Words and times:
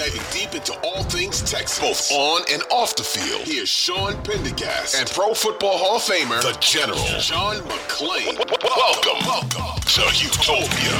diving 0.00 0.22
deep 0.32 0.54
into 0.54 0.72
all 0.82 1.02
things 1.04 1.42
Texas, 1.42 1.78
both 1.78 2.10
on 2.10 2.40
and 2.50 2.62
off 2.70 2.96
the 2.96 3.04
field. 3.04 3.42
Here's 3.42 3.68
Sean 3.68 4.14
Pendergast 4.22 4.94
and 4.94 5.06
Pro 5.10 5.34
Football 5.34 5.76
Hall 5.76 5.96
of 5.96 6.02
Famer, 6.02 6.40
the 6.40 6.58
General, 6.58 7.04
John 7.20 7.56
McClain. 7.56 8.38
Welcome, 8.64 9.26
welcome 9.26 9.78
to 9.82 10.00
Houtopia. 10.00 10.96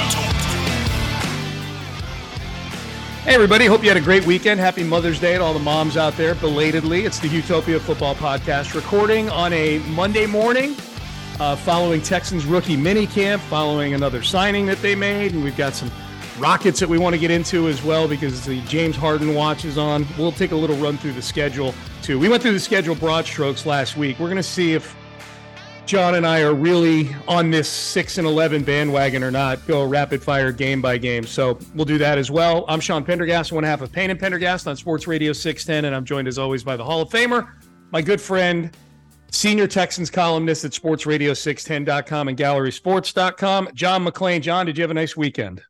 Hey, 3.23 3.33
everybody. 3.33 3.65
Hope 3.65 3.81
you 3.81 3.87
had 3.87 3.97
a 3.97 4.01
great 4.01 4.23
weekend. 4.27 4.59
Happy 4.59 4.83
Mother's 4.83 5.19
Day 5.19 5.35
to 5.35 5.43
all 5.43 5.55
the 5.55 5.59
moms 5.59 5.97
out 5.97 6.15
there, 6.15 6.35
belatedly. 6.35 7.05
It's 7.05 7.17
the 7.17 7.27
Houtopia 7.27 7.81
Football 7.81 8.13
Podcast, 8.13 8.75
recording 8.75 9.29
on 9.29 9.51
a 9.53 9.79
Monday 9.79 10.27
morning 10.27 10.75
uh, 11.39 11.55
following 11.55 12.03
Texans 12.03 12.45
rookie 12.45 12.77
mini 12.77 13.07
camp, 13.07 13.41
following 13.43 13.95
another 13.95 14.21
signing 14.21 14.67
that 14.67 14.79
they 14.83 14.93
made. 14.93 15.33
And 15.33 15.43
we've 15.43 15.57
got 15.57 15.73
some 15.73 15.89
Rockets 16.41 16.79
that 16.79 16.89
we 16.89 16.97
want 16.97 17.13
to 17.13 17.19
get 17.19 17.29
into 17.29 17.67
as 17.67 17.83
well 17.83 18.07
because 18.07 18.43
the 18.43 18.61
James 18.61 18.95
Harden 18.95 19.35
watch 19.35 19.63
is 19.63 19.77
on. 19.77 20.07
We'll 20.17 20.31
take 20.31 20.51
a 20.51 20.55
little 20.55 20.75
run 20.77 20.97
through 20.97 21.13
the 21.13 21.21
schedule, 21.21 21.75
too. 22.01 22.17
We 22.17 22.29
went 22.29 22.41
through 22.41 22.53
the 22.53 22.59
schedule 22.59 22.95
broad 22.95 23.25
strokes 23.25 23.67
last 23.67 23.95
week. 23.95 24.17
We're 24.17 24.25
going 24.25 24.37
to 24.37 24.43
see 24.43 24.73
if 24.73 24.95
John 25.85 26.15
and 26.15 26.25
I 26.25 26.41
are 26.41 26.55
really 26.55 27.15
on 27.27 27.51
this 27.51 27.69
6 27.69 28.17
and 28.17 28.25
11 28.25 28.63
bandwagon 28.63 29.23
or 29.23 29.29
not, 29.29 29.65
go 29.67 29.83
rapid 29.83 30.23
fire 30.23 30.51
game 30.51 30.81
by 30.81 30.97
game. 30.97 31.27
So 31.27 31.59
we'll 31.75 31.85
do 31.85 31.99
that 31.99 32.17
as 32.17 32.31
well. 32.31 32.65
I'm 32.67 32.79
Sean 32.79 33.03
Pendergast, 33.03 33.51
one 33.51 33.63
half 33.63 33.81
of 33.81 33.91
Payne 33.91 34.09
and 34.09 34.19
Pendergast 34.19 34.67
on 34.67 34.75
Sports 34.75 35.05
Radio 35.05 35.33
610, 35.33 35.85
and 35.85 35.95
I'm 35.95 36.05
joined 36.05 36.27
as 36.27 36.39
always 36.39 36.63
by 36.63 36.75
the 36.75 36.83
Hall 36.83 37.01
of 37.01 37.09
Famer, 37.09 37.51
my 37.91 38.01
good 38.01 38.21
friend, 38.21 38.75
senior 39.31 39.67
Texans 39.67 40.09
columnist 40.09 40.65
at 40.65 40.71
sportsradio610.com 40.71 42.27
and 42.29 42.37
gallerysports.com, 42.37 43.69
John 43.73 44.05
McClain. 44.05 44.41
John, 44.41 44.65
did 44.65 44.77
you 44.77 44.83
have 44.83 44.91
a 44.91 44.95
nice 44.95 45.15
weekend? 45.15 45.61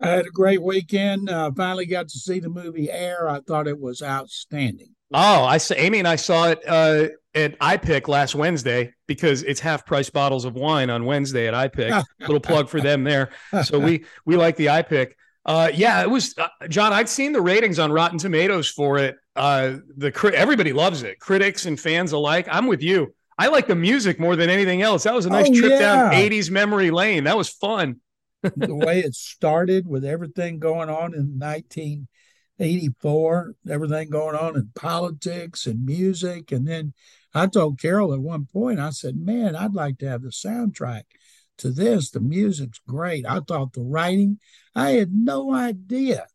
I 0.00 0.08
had 0.08 0.26
a 0.26 0.30
great 0.30 0.62
weekend. 0.62 1.30
Uh, 1.30 1.50
finally 1.56 1.86
got 1.86 2.08
to 2.08 2.18
see 2.18 2.38
the 2.38 2.48
movie 2.48 2.90
Air. 2.90 3.28
I 3.28 3.40
thought 3.40 3.66
it 3.66 3.80
was 3.80 4.02
outstanding. 4.02 4.88
Oh, 5.12 5.44
I 5.44 5.58
saw 5.58 5.74
Amy 5.76 5.98
and 6.00 6.08
I 6.08 6.16
saw 6.16 6.48
it 6.48 6.60
uh, 6.66 7.06
at 7.34 7.58
iPic 7.60 8.08
last 8.08 8.34
Wednesday 8.34 8.92
because 9.06 9.42
it's 9.44 9.60
half 9.60 9.86
price 9.86 10.10
bottles 10.10 10.44
of 10.44 10.54
wine 10.54 10.90
on 10.90 11.04
Wednesday 11.04 11.46
at 11.48 11.54
iPic. 11.54 12.04
Little 12.20 12.40
plug 12.40 12.68
for 12.68 12.80
them 12.80 13.04
there. 13.04 13.30
So 13.64 13.78
we 13.78 14.04
we 14.24 14.36
like 14.36 14.56
the 14.56 14.66
iPic. 14.66 15.12
Uh, 15.46 15.70
yeah, 15.72 16.02
it 16.02 16.10
was 16.10 16.34
uh, 16.38 16.48
John. 16.68 16.92
I'd 16.92 17.08
seen 17.08 17.32
the 17.32 17.40
ratings 17.40 17.78
on 17.78 17.92
Rotten 17.92 18.18
Tomatoes 18.18 18.68
for 18.68 18.98
it. 18.98 19.16
Uh, 19.36 19.76
the 19.96 20.32
everybody 20.34 20.72
loves 20.72 21.04
it, 21.04 21.20
critics 21.20 21.66
and 21.66 21.78
fans 21.78 22.10
alike. 22.12 22.48
I'm 22.50 22.66
with 22.66 22.82
you. 22.82 23.14
I 23.38 23.46
like 23.48 23.68
the 23.68 23.76
music 23.76 24.18
more 24.18 24.34
than 24.34 24.50
anything 24.50 24.82
else. 24.82 25.04
That 25.04 25.14
was 25.14 25.26
a 25.26 25.30
nice 25.30 25.48
Oh, 25.48 25.54
trip 25.54 25.72
yeah. 25.72 25.78
down 25.78 26.12
80s 26.12 26.50
memory 26.50 26.90
lane. 26.90 27.24
That 27.24 27.36
was 27.36 27.48
fun. 27.48 28.00
The 28.42 28.74
way 28.74 29.00
it 29.00 29.14
started 29.14 29.86
with 29.86 30.04
everything 30.04 30.58
going 30.58 30.88
on 30.88 31.14
in 31.14 31.38
1984, 31.38 33.54
everything 33.68 34.10
going 34.10 34.36
on 34.36 34.56
in 34.56 34.70
politics 34.74 35.66
and 35.66 35.84
music. 35.84 36.52
And 36.52 36.66
then 36.66 36.94
I 37.34 37.46
told 37.46 37.80
Carol 37.80 38.14
at 38.14 38.20
one 38.20 38.46
point, 38.46 38.80
I 38.80 38.90
said, 38.90 39.16
Man, 39.16 39.56
I'd 39.56 39.74
like 39.74 39.98
to 39.98 40.08
have 40.08 40.22
the 40.22 40.28
soundtrack 40.28 41.02
to 41.58 41.70
this. 41.70 42.10
The 42.10 42.20
music's 42.20 42.80
great. 42.86 43.26
I 43.26 43.40
thought 43.40 43.72
the 43.72 43.82
writing, 43.82 44.38
I 44.74 44.92
had 44.92 45.12
no 45.12 45.52
idea 45.52 46.26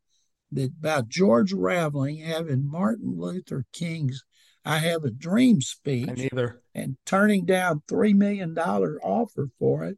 that 0.52 0.72
about 0.80 1.10
George 1.10 1.54
Raveling 1.54 2.18
having 2.18 2.70
Martin 2.70 3.18
Luther 3.18 3.66
King's 3.72 4.24
I 4.64 4.78
Have 4.78 5.06
a 5.06 5.12
Dream 5.12 5.62
speech 5.62 6.08
And 6.76 6.98
turning 7.06 7.46
down 7.46 7.82
three 7.88 8.14
million 8.14 8.54
dollar 8.54 9.00
offer 9.02 9.50
for 9.58 9.86
it 9.86 9.98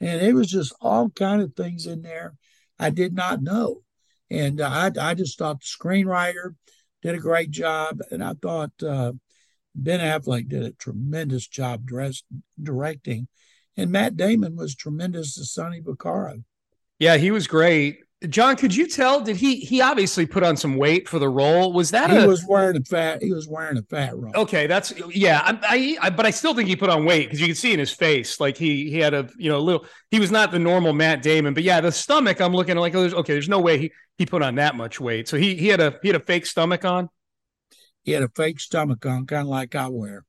and 0.00 0.22
it 0.22 0.34
was 0.34 0.48
just 0.48 0.74
all 0.80 1.10
kind 1.10 1.42
of 1.42 1.54
things 1.54 1.86
in 1.86 2.02
there 2.02 2.34
i 2.78 2.90
did 2.90 3.14
not 3.14 3.42
know. 3.42 3.82
And 4.30 4.60
I, 4.60 4.90
I 5.00 5.14
just 5.14 5.38
thought 5.38 5.60
the 5.60 5.66
screenwriter 5.66 6.54
did 7.00 7.14
a 7.14 7.18
great 7.18 7.50
job 7.50 8.00
and 8.10 8.22
i 8.22 8.34
thought 8.34 8.72
uh, 8.82 9.12
ben 9.74 10.00
affleck 10.00 10.48
did 10.48 10.64
a 10.64 10.72
tremendous 10.72 11.46
job 11.46 11.86
dress, 11.86 12.22
directing. 12.62 13.28
And 13.76 13.90
matt 13.90 14.16
damon 14.16 14.56
was 14.56 14.74
tremendous 14.74 15.38
as 15.38 15.52
sonny 15.52 15.80
vaccaro 15.80 16.42
Yeah, 16.98 17.16
he 17.16 17.30
was 17.30 17.46
great. 17.46 18.00
John, 18.28 18.56
could 18.56 18.74
you 18.74 18.88
tell? 18.88 19.20
Did 19.20 19.36
he 19.36 19.56
he 19.56 19.80
obviously 19.80 20.26
put 20.26 20.42
on 20.42 20.56
some 20.56 20.76
weight 20.76 21.08
for 21.08 21.20
the 21.20 21.28
role? 21.28 21.72
Was 21.72 21.92
that 21.92 22.10
he 22.10 22.16
a 22.16 22.26
was 22.26 22.44
wearing 22.44 22.76
a 22.76 22.80
fat 22.80 23.22
he 23.22 23.32
was 23.32 23.46
wearing 23.46 23.78
a 23.78 23.82
fat 23.82 24.16
robe 24.16 24.34
Okay, 24.34 24.66
that's 24.66 24.92
yeah. 25.14 25.40
I, 25.44 25.96
I, 26.02 26.06
I 26.06 26.10
but 26.10 26.26
I 26.26 26.30
still 26.30 26.52
think 26.52 26.68
he 26.68 26.74
put 26.74 26.90
on 26.90 27.04
weight 27.04 27.26
because 27.26 27.40
you 27.40 27.46
can 27.46 27.54
see 27.54 27.72
in 27.72 27.78
his 27.78 27.92
face, 27.92 28.40
like 28.40 28.56
he 28.56 28.90
he 28.90 28.98
had 28.98 29.14
a 29.14 29.28
you 29.36 29.48
know 29.48 29.58
a 29.58 29.60
little. 29.60 29.86
He 30.10 30.18
was 30.18 30.32
not 30.32 30.50
the 30.50 30.58
normal 30.58 30.92
Matt 30.92 31.22
Damon, 31.22 31.54
but 31.54 31.62
yeah, 31.62 31.80
the 31.80 31.92
stomach. 31.92 32.40
I'm 32.40 32.52
looking 32.52 32.76
at 32.76 32.80
like 32.80 32.94
oh, 32.96 33.00
there's, 33.02 33.14
okay, 33.14 33.34
there's 33.34 33.48
no 33.48 33.60
way 33.60 33.78
he 33.78 33.92
he 34.16 34.26
put 34.26 34.42
on 34.42 34.56
that 34.56 34.74
much 34.74 34.98
weight. 34.98 35.28
So 35.28 35.36
he 35.36 35.54
he 35.54 35.68
had 35.68 35.80
a 35.80 35.98
he 36.02 36.08
had 36.08 36.16
a 36.16 36.24
fake 36.24 36.46
stomach 36.46 36.84
on. 36.84 37.08
he 38.02 38.12
had 38.12 38.24
a 38.24 38.30
fake 38.34 38.58
stomach 38.58 39.06
on 39.06 39.26
kind 39.26 39.42
of 39.42 39.48
like 39.48 39.74
i 39.76 39.88
wear 39.88 40.24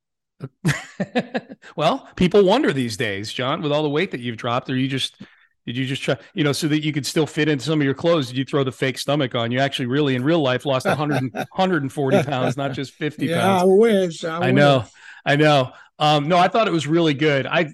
well, 1.76 2.08
people 2.16 2.46
wonder 2.46 2.72
these 2.72 2.98
days, 2.98 3.34
John, 3.34 3.62
with 3.62 3.72
all 3.72 3.84
the 3.84 3.90
weight 3.90 4.12
that 4.12 4.20
you've 4.20 4.38
dropped, 4.38 4.70
are 4.70 4.76
you 4.76 4.88
just 4.88 5.22
did 5.70 5.78
you 5.78 5.86
just 5.86 6.02
try 6.02 6.18
you 6.34 6.44
know 6.44 6.52
so 6.52 6.68
that 6.68 6.84
you 6.84 6.92
could 6.92 7.06
still 7.06 7.28
fit 7.28 7.48
into 7.48 7.64
some 7.64 7.80
of 7.80 7.86
your 7.86 7.94
clothes? 7.94 8.28
Did 8.28 8.38
you 8.38 8.46
throw 8.46 8.64
the 8.64 8.72
fake 8.72 8.98
stomach 8.98 9.36
on? 9.36 9.52
You 9.52 9.60
actually 9.60 9.86
really 9.86 10.16
in 10.16 10.24
real 10.24 10.42
life 10.42 10.66
lost 10.66 10.88
100 10.88 11.32
140 11.34 12.24
pounds, 12.24 12.58
not 12.58 12.74
just 12.74 12.94
50 12.94 13.28
yeah 13.28 13.42
pounds. 13.42 13.62
i 13.62 13.66
wish 13.66 14.24
i, 14.24 14.48
I 14.48 14.52
know. 14.52 14.86
I 15.26 15.36
know. 15.36 15.72
Um, 16.00 16.28
no, 16.30 16.38
I 16.38 16.48
thought 16.48 16.68
it 16.68 16.72
was 16.72 16.88
really 16.88 17.14
good. 17.14 17.46
I 17.46 17.74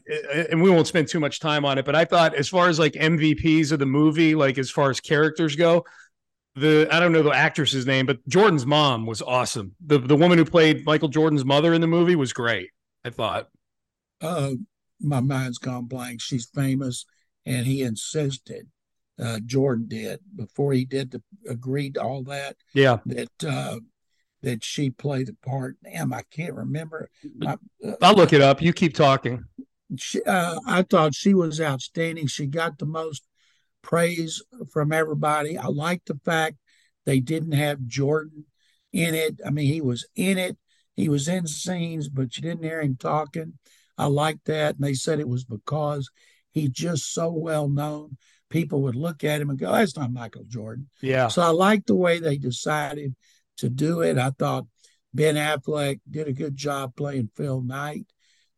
and 0.49 0.61
we 0.61 0.69
won't 0.71 0.87
spend 0.87 1.07
too 1.07 1.19
much 1.19 1.39
time 1.39 1.63
on 1.63 1.77
it, 1.77 1.85
but 1.85 1.95
I 1.95 2.05
thought 2.05 2.33
as 2.35 2.49
far 2.49 2.67
as 2.69 2.79
like 2.79 2.93
MVPs 2.93 3.71
of 3.71 3.79
the 3.79 3.85
movie, 3.85 4.35
like 4.35 4.57
as 4.57 4.69
far 4.71 4.89
as 4.89 4.99
characters 4.99 5.55
go, 5.55 5.85
the 6.55 6.87
I 6.91 6.99
don't 6.99 7.11
know 7.11 7.23
the 7.23 7.31
actress's 7.31 7.85
name, 7.85 8.05
but 8.07 8.27
Jordan's 8.27 8.65
mom 8.65 9.05
was 9.05 9.21
awesome. 9.21 9.75
The 9.85 9.99
the 9.99 10.15
woman 10.15 10.37
who 10.39 10.45
played 10.45 10.85
Michael 10.85 11.07
Jordan's 11.09 11.45
mother 11.45 11.73
in 11.73 11.81
the 11.81 11.87
movie 11.87 12.15
was 12.15 12.33
great. 12.33 12.69
I 13.05 13.11
thought. 13.11 13.47
uh, 14.21 14.51
my 15.01 15.19
mind's 15.19 15.57
gone 15.59 15.85
blank. 15.85 16.21
She's 16.21 16.47
famous, 16.55 17.05
and 17.45 17.65
he 17.65 17.81
insisted. 17.81 18.67
Uh, 19.17 19.39
Jordan 19.45 19.87
did 19.87 20.19
before 20.35 20.73
he 20.73 20.83
did 20.83 21.11
the 21.11 21.23
agreed 21.49 21.93
to 21.93 22.01
all 22.01 22.21
that 22.23 22.57
Yeah. 22.73 22.97
that 23.05 23.43
uh, 23.47 23.79
that 24.41 24.63
she 24.63 24.89
played 24.89 25.27
the 25.27 25.35
part. 25.45 25.77
Damn, 25.83 26.11
I 26.13 26.23
can't 26.29 26.53
remember. 26.53 27.09
My, 27.37 27.57
uh, 27.83 27.93
I'll 28.01 28.13
look 28.15 28.33
it 28.33 28.41
up. 28.41 28.61
You 28.61 28.73
keep 28.73 28.93
talking. 28.93 29.45
she, 29.97 30.21
uh, 30.23 30.59
I 30.67 30.81
thought 30.81 31.15
she 31.15 31.33
was 31.33 31.61
outstanding. 31.61 32.27
She 32.27 32.45
got 32.45 32.77
the 32.77 32.85
most 32.85 33.23
praise 33.81 34.43
from 34.73 34.91
everybody. 34.91 35.57
I 35.57 35.67
like 35.67 36.03
the 36.05 36.19
fact 36.25 36.57
they 37.05 37.19
didn't 37.21 37.53
have 37.53 37.85
Jordan 37.87 38.45
in 38.91 39.15
it. 39.15 39.39
I 39.45 39.49
mean, 39.51 39.71
he 39.71 39.79
was 39.81 40.05
in 40.15 40.37
it, 40.37 40.57
he 40.95 41.07
was 41.07 41.27
in 41.27 41.47
scenes, 41.47 42.09
but 42.09 42.35
you 42.35 42.43
didn't 42.43 42.63
hear 42.63 42.81
him 42.81 42.97
talking. 42.97 43.53
I 43.97 44.07
like 44.07 44.43
that. 44.45 44.75
And 44.75 44.83
they 44.83 44.93
said 44.93 45.19
it 45.19 45.29
was 45.29 45.45
because 45.45 46.09
he's 46.55 46.71
just 46.71 47.13
so 47.13 47.31
well 47.31 47.69
known. 47.69 48.17
People 48.49 48.81
would 48.83 48.95
look 48.95 49.23
at 49.23 49.41
him 49.41 49.49
and 49.49 49.59
go, 49.59 49.71
that's 49.71 49.97
not 49.97 50.11
Michael 50.11 50.45
Jordan. 50.47 50.89
Yeah. 51.01 51.27
So 51.27 51.41
I 51.41 51.49
like 51.49 51.85
the 51.85 51.95
way 51.95 52.19
they 52.19 52.37
decided 52.37 53.15
to 53.57 53.69
do 53.69 54.01
it. 54.01 54.17
I 54.17 54.31
thought 54.31 54.65
Ben 55.13 55.35
Affleck 55.35 55.99
did 56.09 56.27
a 56.27 56.33
good 56.33 56.55
job 56.55 56.95
playing 56.95 57.29
Phil 57.35 57.61
Knight. 57.61 58.07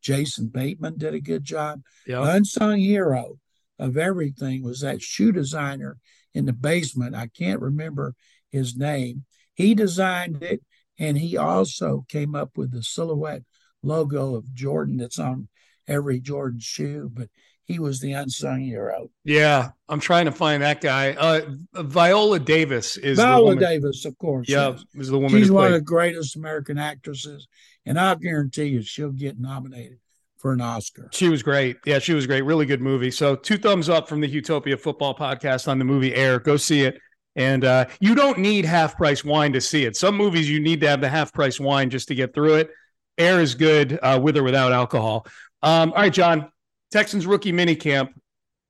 Jason 0.01 0.47
Bateman 0.47 0.97
did 0.97 1.15
a 1.15 1.19
good 1.19 1.43
job. 1.43 1.81
Yeah. 2.05 2.23
Unsung 2.35 2.77
hero 2.77 3.39
of 3.79 3.97
everything 3.97 4.63
was 4.63 4.81
that 4.81 5.01
shoe 5.01 5.31
designer 5.31 5.97
in 6.33 6.45
the 6.45 6.53
basement. 6.53 7.15
I 7.15 7.27
can't 7.27 7.61
remember 7.61 8.13
his 8.49 8.75
name. 8.75 9.25
He 9.55 9.73
designed 9.73 10.43
it, 10.43 10.61
and 10.99 11.17
he 11.17 11.35
also 11.35 12.05
came 12.07 12.35
up 12.35 12.51
with 12.55 12.71
the 12.71 12.83
silhouette 12.83 13.43
logo 13.81 14.35
of 14.35 14.53
Jordan 14.53 14.97
that's 14.97 15.19
on 15.19 15.47
every 15.87 16.19
Jordan 16.19 16.59
shoe, 16.59 17.09
but 17.11 17.29
he 17.67 17.79
was 17.79 17.99
the 17.99 18.13
unsung 18.13 18.61
hero. 18.61 19.09
Yeah, 19.25 19.69
I'm 19.89 19.99
trying 19.99 20.25
to 20.25 20.31
find 20.31 20.63
that 20.63 20.79
guy. 20.79 21.13
Uh, 21.13 21.41
Viola 21.73 22.39
Davis 22.39 22.95
is 22.97 23.17
Viola 23.17 23.57
Davis, 23.57 24.05
of 24.05 24.17
course. 24.17 24.47
Yeah, 24.47 24.69
yes. 24.69 24.85
is 24.95 25.09
the 25.09 25.19
woman. 25.19 25.39
She's 25.39 25.51
one 25.51 25.67
of 25.67 25.73
the 25.73 25.81
greatest 25.81 26.35
American 26.37 26.77
actresses, 26.77 27.47
and 27.85 27.99
I 27.99 28.15
guarantee 28.15 28.65
you, 28.65 28.81
she'll 28.81 29.11
get 29.11 29.37
nominated 29.37 29.99
for 30.37 30.53
an 30.53 30.61
Oscar. 30.61 31.09
She 31.11 31.29
was 31.29 31.43
great. 31.43 31.77
Yeah, 31.85 31.99
she 31.99 32.13
was 32.13 32.25
great. 32.25 32.43
Really 32.43 32.65
good 32.65 32.81
movie. 32.81 33.11
So 33.11 33.35
two 33.35 33.57
thumbs 33.57 33.89
up 33.89 34.07
from 34.07 34.21
the 34.21 34.31
Houtopia 34.31 34.79
Football 34.79 35.15
Podcast 35.15 35.67
on 35.67 35.79
the 35.79 35.85
movie 35.85 36.13
Air. 36.15 36.39
Go 36.39 36.57
see 36.57 36.83
it. 36.83 36.99
And 37.35 37.65
uh, 37.65 37.85
you 37.99 38.15
don't 38.15 38.39
need 38.39 38.65
half 38.65 38.97
price 38.97 39.23
wine 39.23 39.53
to 39.53 39.61
see 39.61 39.85
it. 39.85 39.95
Some 39.95 40.15
movies 40.15 40.49
you 40.49 40.59
need 40.59 40.81
to 40.81 40.87
have 40.87 41.01
the 41.01 41.09
half 41.09 41.33
price 41.33 41.59
wine 41.59 41.89
just 41.89 42.07
to 42.07 42.15
get 42.15 42.33
through 42.33 42.55
it. 42.55 42.71
Air 43.17 43.41
is 43.41 43.55
good 43.55 43.99
uh, 44.01 44.19
with 44.21 44.37
or 44.37 44.43
without 44.43 44.71
alcohol. 44.71 45.25
Um, 45.61 45.91
all 45.91 46.01
right, 46.01 46.13
John. 46.13 46.51
Texans 46.91 47.25
rookie 47.25 47.51
minicamp. 47.51 48.13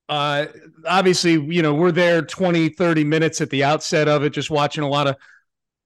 Uh, 0.10 0.46
obviously, 0.88 1.34
you 1.34 1.62
know, 1.62 1.74
we're 1.74 1.92
there 1.92 2.22
20, 2.22 2.70
30 2.70 3.04
minutes 3.04 3.42
at 3.42 3.50
the 3.50 3.64
outset 3.64 4.08
of 4.08 4.24
it, 4.24 4.30
just 4.30 4.50
watching 4.50 4.84
a 4.84 4.88
lot 4.88 5.08
of 5.08 5.18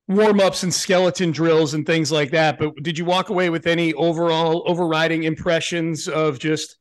warm 0.07 0.39
ups 0.39 0.63
and 0.63 0.73
skeleton 0.73 1.31
drills 1.31 1.73
and 1.73 1.85
things 1.85 2.11
like 2.11 2.31
that. 2.31 2.59
But 2.59 2.75
did 2.83 2.97
you 2.97 3.05
walk 3.05 3.29
away 3.29 3.49
with 3.49 3.65
any 3.65 3.93
overall 3.93 4.63
overriding 4.67 5.23
impressions 5.23 6.07
of 6.07 6.39
just 6.39 6.77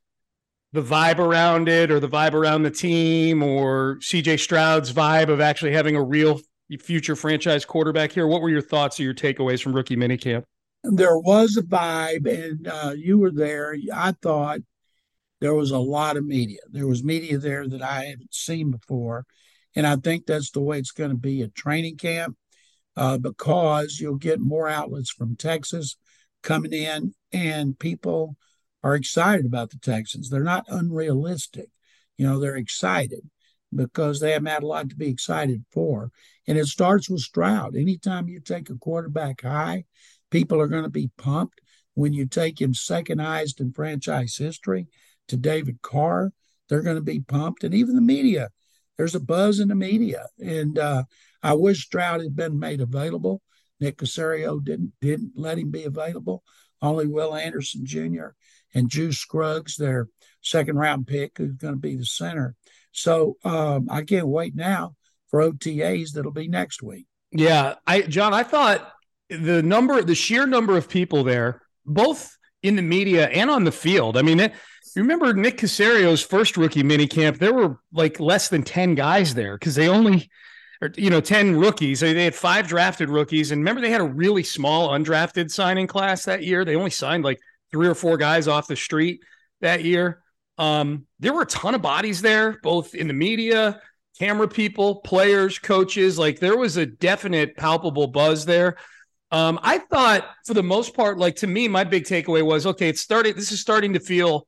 the 0.73 0.83
vibe 0.83 1.19
around 1.19 1.69
it 1.69 1.91
or 1.91 1.99
the 1.99 2.09
vibe 2.09 2.35
around 2.35 2.63
the 2.63 2.71
team 2.71 3.43
or 3.43 3.97
CJ 4.01 4.39
Stroud's 4.39 4.93
vibe 4.93 5.29
of 5.29 5.41
actually 5.41 5.73
having 5.73 5.97
a 5.97 6.03
real 6.03 6.41
future 6.79 7.17
franchise 7.17 7.65
quarterback 7.65 8.13
here? 8.13 8.27
What 8.27 8.43
were 8.43 8.51
your 8.51 8.63
thoughts 8.63 9.01
or 9.01 9.03
your 9.03 9.15
takeaways 9.15 9.63
from 9.63 9.75
rookie 9.75 9.97
minicamp? 9.97 10.45
There 10.83 11.19
was 11.19 11.59
a 11.59 11.63
vibe, 11.63 12.27
and 12.27 12.67
uh, 12.67 12.95
you 12.97 13.19
were 13.19 13.31
there. 13.31 13.77
I 13.95 14.13
thought 14.13 14.61
there 15.41 15.55
was 15.55 15.71
a 15.71 15.79
lot 15.79 16.17
of 16.17 16.25
media. 16.25 16.61
There 16.71 16.87
was 16.87 17.03
media 17.03 17.39
there 17.39 17.67
that 17.67 17.83
I 17.83 18.05
haven't 18.05 18.35
seen 18.35 18.71
before. 18.71 19.27
And 19.75 19.87
I 19.87 19.97
think 19.97 20.27
that's 20.27 20.51
the 20.51 20.61
way 20.61 20.79
it's 20.79 20.91
going 20.91 21.11
to 21.11 21.17
be 21.17 21.43
at 21.43 21.55
training 21.55 21.97
camp 21.97 22.37
uh, 22.97 23.19
because 23.19 23.99
you'll 24.01 24.17
get 24.17 24.41
more 24.41 24.69
outlets 24.69 25.11
from 25.11 25.37
Texas 25.37 25.97
coming 26.43 26.73
in, 26.73 27.15
and 27.33 27.79
people 27.79 28.37
are 28.83 28.95
excited 28.95 29.47
about 29.47 29.71
the 29.71 29.79
Texans. 29.79 30.29
They're 30.29 30.43
not 30.43 30.65
unrealistic. 30.69 31.69
You 32.17 32.27
know, 32.27 32.39
they're 32.39 32.57
excited 32.57 33.29
because 33.75 34.21
they 34.21 34.33
haven't 34.33 34.49
had 34.49 34.63
a 34.63 34.67
lot 34.67 34.89
to 34.89 34.97
be 34.97 35.09
excited 35.09 35.65
for. 35.71 36.11
And 36.47 36.59
it 36.59 36.67
starts 36.67 37.09
with 37.09 37.21
Stroud. 37.21 37.77
Anytime 37.77 38.29
you 38.29 38.41
take 38.41 38.69
a 38.71 38.75
quarterback 38.75 39.43
high, 39.43 39.85
people 40.31 40.61
are 40.61 40.67
going 40.67 40.83
to 40.83 40.91
be 40.91 41.11
pumped. 41.17 41.61
When 41.95 42.13
you 42.13 42.27
take 42.27 42.61
him 42.61 42.73
second 42.73 43.21
highest 43.21 43.61
in 43.61 43.73
franchise 43.73 44.37
history, 44.37 44.87
to 45.31 45.37
David 45.37 45.81
Carr, 45.83 46.33
they're 46.69 46.83
going 46.83 46.97
to 46.97 47.03
be 47.03 47.21
pumped. 47.21 47.65
And 47.65 47.75
even 47.75 47.95
the 47.95 48.01
media, 48.01 48.51
there's 48.97 49.15
a 49.15 49.21
buzz 49.21 49.61
in 49.61 49.69
the 49.69 49.75
media. 49.75 50.27
And 50.39 50.79
uh, 50.79 51.05
I 51.43 51.55
wish 51.55 51.87
Stroud 51.87 52.21
had 52.21 52.37
been 52.37 52.59
made 52.59 52.81
available. 52.81 53.43
Nick 53.81 53.97
Caserio 53.97 54.63
didn't 54.63 54.93
didn't 55.01 55.33
let 55.37 55.59
him 55.59 55.71
be 55.71 55.85
available. 55.85 56.43
Only 56.83 57.07
Will 57.07 57.35
Anderson 57.35 57.85
Jr. 57.85 58.29
and 58.75 58.91
Juice 58.91 59.19
Scruggs, 59.19 59.77
their 59.77 60.09
second 60.43 60.77
round 60.77 61.07
pick, 61.07 61.39
who's 61.39 61.57
going 61.57 61.75
to 61.75 61.81
be 61.81 61.97
the 61.97 62.05
center. 62.05 62.55
So 62.93 63.37
um, 63.45 63.89
I 63.91 64.03
can't 64.03 64.29
wait 64.29 64.55
now 64.55 64.97
for 65.29 65.41
OTAs 65.41 66.13
that'll 66.13 66.33
be 66.33 66.49
next 66.49 66.83
week. 66.83 67.07
Yeah, 67.33 67.75
I 67.87 68.03
John, 68.03 68.35
I 68.35 68.43
thought 68.43 68.93
the 69.29 69.63
number, 69.63 70.03
the 70.03 70.15
sheer 70.15 70.47
number 70.47 70.77
of 70.77 70.89
people 70.89 71.25
there, 71.25 71.63
both 71.87 72.37
in 72.63 72.77
the 72.77 72.83
media 72.83 73.29
and 73.29 73.51
on 73.51 73.65
the 73.65 73.73
field. 73.73 74.17
I 74.17 74.23
mean, 74.23 74.41
it, 74.41 74.53
you 74.95 75.03
remember 75.03 75.33
Nick 75.33 75.59
Caserio's 75.59 76.23
first 76.23 76.57
rookie 76.57 76.83
minicamp? 76.83 77.39
There 77.39 77.55
were 77.55 77.79
like 77.93 78.19
less 78.19 78.49
than 78.49 78.63
10 78.63 78.95
guys 78.95 79.35
there 79.35 79.57
because 79.57 79.75
they 79.75 79.89
only, 79.89 80.31
or, 80.83 80.91
you 80.97 81.11
know, 81.11 81.21
10 81.21 81.57
rookies. 81.57 82.01
They 82.01 82.25
had 82.25 82.35
five 82.35 82.67
drafted 82.67 83.09
rookies. 83.09 83.51
And 83.51 83.61
remember, 83.61 83.81
they 83.81 83.91
had 83.91 84.01
a 84.01 84.05
really 84.05 84.43
small 84.43 84.91
undrafted 84.91 85.51
signing 85.51 85.87
class 85.87 86.25
that 86.25 86.43
year. 86.43 86.65
They 86.65 86.77
only 86.77 86.91
signed 86.91 87.25
like 87.25 87.41
three 87.71 87.87
or 87.87 87.95
four 87.95 88.17
guys 88.17 88.49
off 88.49 88.67
the 88.67 88.77
street 88.77 89.21
that 89.61 89.85
year. 89.85 90.23
Um, 90.59 91.07
there 91.21 91.33
were 91.33 91.43
a 91.43 91.47
ton 91.47 91.75
of 91.75 91.83
bodies 91.83 92.21
there, 92.21 92.59
both 92.63 92.95
in 92.95 93.07
the 93.07 93.15
media, 93.15 93.81
camera 94.19 94.49
people, 94.49 94.97
players, 94.97 95.59
coaches. 95.59 96.19
Like 96.19 96.41
there 96.41 96.57
was 96.57 96.77
a 96.77 96.85
definite, 96.85 97.57
palpable 97.57 98.09
buzz 98.09 98.45
there. 98.45 98.77
Um, 99.33 99.61
I 99.63 99.79
thought 99.79 100.29
for 100.45 100.55
the 100.55 100.63
most 100.63 100.95
part, 100.95 101.19
like 101.19 101.37
to 101.37 101.47
me, 101.47 101.69
my 101.69 101.85
big 101.85 102.05
takeaway 102.05 102.43
was 102.43 102.67
okay, 102.67 102.89
it's 102.89 103.01
starting, 103.01 103.35
this 103.35 103.53
is 103.53 103.61
starting 103.61 103.93
to 103.93 104.01
feel 104.01 104.47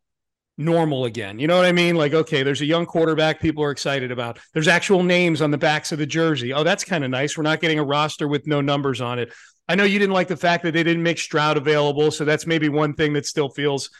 normal 0.58 1.04
again. 1.04 1.38
You 1.38 1.46
know 1.46 1.56
what 1.56 1.64
I 1.64 1.72
mean? 1.72 1.96
Like, 1.96 2.14
okay, 2.14 2.42
there's 2.42 2.60
a 2.60 2.66
young 2.66 2.86
quarterback 2.86 3.40
people 3.40 3.64
are 3.64 3.70
excited 3.70 4.10
about. 4.10 4.38
There's 4.52 4.68
actual 4.68 5.02
names 5.02 5.40
on 5.40 5.50
the 5.50 5.58
backs 5.58 5.92
of 5.92 5.98
the 5.98 6.06
jersey. 6.06 6.52
Oh, 6.52 6.64
that's 6.64 6.84
kind 6.84 7.04
of 7.04 7.10
nice. 7.10 7.36
We're 7.36 7.44
not 7.44 7.60
getting 7.60 7.78
a 7.78 7.84
roster 7.84 8.28
with 8.28 8.46
no 8.46 8.60
numbers 8.60 9.00
on 9.00 9.18
it. 9.18 9.32
I 9.68 9.74
know 9.74 9.84
you 9.84 9.98
didn't 9.98 10.14
like 10.14 10.28
the 10.28 10.36
fact 10.36 10.64
that 10.64 10.72
they 10.72 10.82
didn't 10.82 11.02
make 11.02 11.18
Stroud 11.18 11.56
available, 11.56 12.10
so 12.10 12.24
that's 12.24 12.46
maybe 12.46 12.68
one 12.68 12.94
thing 12.94 13.12
that 13.12 13.26
still 13.26 13.48
feels 13.48 13.90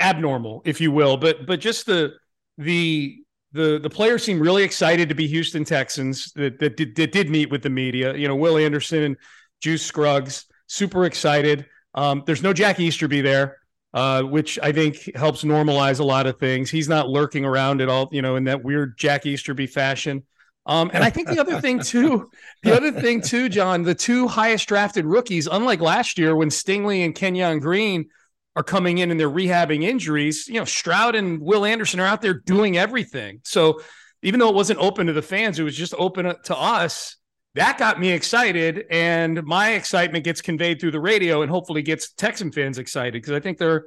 abnormal, 0.00 0.62
if 0.64 0.80
you 0.80 0.90
will. 0.90 1.16
But 1.16 1.46
but 1.46 1.60
just 1.60 1.86
the 1.86 2.14
the 2.58 3.18
the 3.52 3.78
the 3.78 3.90
players 3.90 4.24
seem 4.24 4.40
really 4.40 4.64
excited 4.64 5.08
to 5.08 5.14
be 5.14 5.26
Houston 5.28 5.64
Texans 5.64 6.32
that 6.32 6.58
that 6.58 6.76
did, 6.76 6.96
that 6.96 7.12
did 7.12 7.30
meet 7.30 7.50
with 7.50 7.62
the 7.62 7.70
media. 7.70 8.14
You 8.14 8.28
know, 8.28 8.36
Will 8.36 8.58
Anderson 8.58 9.02
and 9.02 9.16
Juice 9.62 9.84
Scruggs, 9.84 10.44
super 10.66 11.06
excited. 11.06 11.64
Um, 11.94 12.22
there's 12.26 12.42
no 12.42 12.52
Jack 12.52 12.78
Easterby 12.78 13.22
there 13.22 13.58
uh, 13.94 14.22
which 14.22 14.58
I 14.62 14.72
think 14.72 15.14
helps 15.14 15.44
normalize 15.44 16.00
a 16.00 16.04
lot 16.04 16.26
of 16.26 16.38
things. 16.38 16.70
He's 16.70 16.88
not 16.88 17.08
lurking 17.08 17.44
around 17.44 17.80
at 17.80 17.88
all, 17.88 18.08
you 18.10 18.22
know, 18.22 18.36
in 18.36 18.44
that 18.44 18.64
weird 18.64 18.96
Jack 18.96 19.26
Easterby 19.26 19.66
fashion. 19.66 20.24
Um, 20.64 20.90
and 20.94 21.02
I 21.02 21.10
think 21.10 21.28
the 21.28 21.40
other 21.40 21.60
thing 21.60 21.80
too, 21.80 22.30
the 22.62 22.74
other 22.74 22.92
thing 22.92 23.20
too, 23.20 23.48
John, 23.48 23.82
the 23.82 23.94
two 23.94 24.28
highest 24.28 24.68
drafted 24.68 25.04
rookies, 25.04 25.48
unlike 25.50 25.80
last 25.80 26.18
year 26.18 26.36
when 26.36 26.50
Stingley 26.50 27.04
and 27.04 27.14
Kenyon 27.14 27.58
Green 27.58 28.08
are 28.54 28.62
coming 28.62 28.98
in 28.98 29.10
and 29.10 29.18
they're 29.18 29.30
rehabbing 29.30 29.82
injuries, 29.82 30.46
you 30.46 30.54
know, 30.54 30.64
Stroud 30.64 31.16
and 31.16 31.40
Will 31.40 31.64
Anderson 31.64 32.00
are 32.00 32.06
out 32.06 32.22
there 32.22 32.34
doing 32.34 32.78
everything. 32.78 33.40
So 33.44 33.80
even 34.22 34.38
though 34.38 34.50
it 34.50 34.54
wasn't 34.54 34.78
open 34.78 35.08
to 35.08 35.12
the 35.12 35.22
fans, 35.22 35.58
it 35.58 35.64
was 35.64 35.76
just 35.76 35.94
open 35.98 36.32
to 36.44 36.56
us 36.56 37.16
that 37.54 37.78
got 37.78 38.00
me 38.00 38.10
excited 38.10 38.86
and 38.90 39.42
my 39.44 39.72
excitement 39.72 40.24
gets 40.24 40.40
conveyed 40.40 40.80
through 40.80 40.90
the 40.90 41.00
radio 41.00 41.42
and 41.42 41.50
hopefully 41.50 41.82
gets 41.82 42.12
texan 42.12 42.50
fans 42.50 42.78
excited 42.78 43.14
because 43.14 43.32
i 43.32 43.40
think 43.40 43.58
they're 43.58 43.86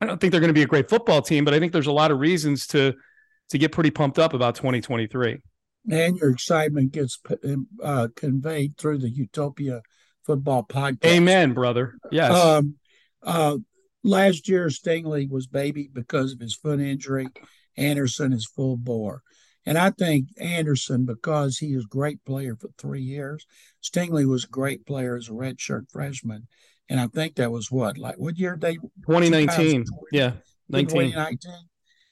i 0.00 0.06
don't 0.06 0.20
think 0.20 0.30
they're 0.30 0.40
going 0.40 0.48
to 0.48 0.54
be 0.54 0.62
a 0.62 0.66
great 0.66 0.88
football 0.88 1.20
team 1.20 1.44
but 1.44 1.54
i 1.54 1.58
think 1.58 1.72
there's 1.72 1.86
a 1.86 1.92
lot 1.92 2.10
of 2.10 2.18
reasons 2.18 2.66
to 2.66 2.94
to 3.50 3.58
get 3.58 3.72
pretty 3.72 3.90
pumped 3.90 4.18
up 4.18 4.34
about 4.34 4.54
2023 4.54 5.38
and 5.90 6.16
your 6.16 6.30
excitement 6.30 6.92
gets 6.92 7.18
uh, 7.82 8.08
conveyed 8.14 8.76
through 8.76 8.98
the 8.98 9.12
houtopia 9.12 9.80
football 10.24 10.64
podcast. 10.64 11.04
Amen 11.04 11.54
brother. 11.54 11.94
Yes. 12.10 12.32
Um, 12.32 12.76
uh, 13.22 13.58
last 14.04 14.48
year 14.48 14.66
stingley 14.68 15.28
was 15.28 15.46
baby 15.46 15.90
because 15.92 16.32
of 16.32 16.40
his 16.40 16.54
foot 16.54 16.80
injury. 16.80 17.28
Anderson 17.76 18.32
is 18.32 18.46
full 18.46 18.76
bore 18.76 19.22
and 19.64 19.78
I 19.78 19.90
think 19.90 20.28
Anderson, 20.38 21.04
because 21.04 21.58
he 21.58 21.76
was 21.76 21.84
a 21.84 21.88
great 21.88 22.24
player 22.24 22.56
for 22.56 22.68
three 22.78 23.02
years, 23.02 23.46
Stingley 23.82 24.26
was 24.26 24.44
a 24.44 24.48
great 24.48 24.86
player 24.86 25.16
as 25.16 25.28
a 25.28 25.32
redshirt 25.32 25.90
freshman. 25.90 26.48
And 26.88 26.98
I 26.98 27.06
think 27.06 27.36
that 27.36 27.52
was 27.52 27.70
what, 27.70 27.96
like 27.96 28.16
what 28.16 28.38
year 28.38 28.56
they 28.60 28.74
2019. 28.74 29.84
Yeah. 30.10 30.32
2019. 30.70 31.52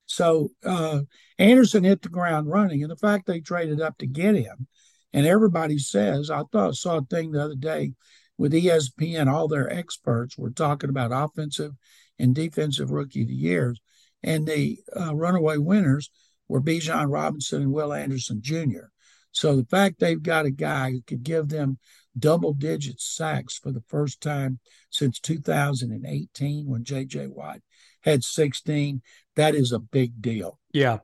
So 0.06 0.50
uh, 0.64 1.00
Anderson 1.38 1.84
hit 1.84 2.02
the 2.02 2.08
ground 2.08 2.48
running. 2.48 2.82
And 2.82 2.90
the 2.90 2.96
fact 2.96 3.26
they 3.26 3.40
traded 3.40 3.80
up 3.80 3.98
to 3.98 4.06
get 4.06 4.34
him, 4.36 4.68
and 5.12 5.26
everybody 5.26 5.78
says, 5.78 6.30
I 6.30 6.42
thought 6.52 6.76
saw 6.76 6.98
a 6.98 7.02
thing 7.02 7.32
the 7.32 7.42
other 7.42 7.56
day 7.56 7.94
with 8.38 8.52
ESPN, 8.52 9.30
all 9.30 9.48
their 9.48 9.70
experts 9.70 10.38
were 10.38 10.50
talking 10.50 10.88
about 10.88 11.10
offensive 11.12 11.72
and 12.18 12.34
defensive 12.34 12.90
rookie 12.90 13.22
of 13.22 13.28
the 13.28 13.34
years. 13.34 13.80
And 14.22 14.46
the 14.46 14.78
uh, 14.98 15.14
runaway 15.14 15.56
winners 15.56 16.10
were 16.50 16.60
Bijan 16.60 17.12
Robinson 17.12 17.62
and 17.62 17.72
Will 17.72 17.92
Anderson 17.92 18.40
Jr. 18.42 18.88
So 19.30 19.54
the 19.54 19.64
fact 19.64 20.00
they've 20.00 20.20
got 20.20 20.46
a 20.46 20.50
guy 20.50 20.90
who 20.90 21.00
could 21.02 21.22
give 21.22 21.48
them 21.48 21.78
double 22.18 22.52
digit 22.52 23.00
sacks 23.00 23.56
for 23.56 23.70
the 23.70 23.84
first 23.86 24.20
time 24.20 24.58
since 24.90 25.20
2018 25.20 26.66
when 26.66 26.82
JJ 26.82 27.28
Watt 27.28 27.60
had 28.00 28.24
16, 28.24 29.00
that 29.36 29.54
is 29.54 29.70
a 29.70 29.78
big 29.78 30.20
deal. 30.20 30.58
Yeah. 30.72 30.98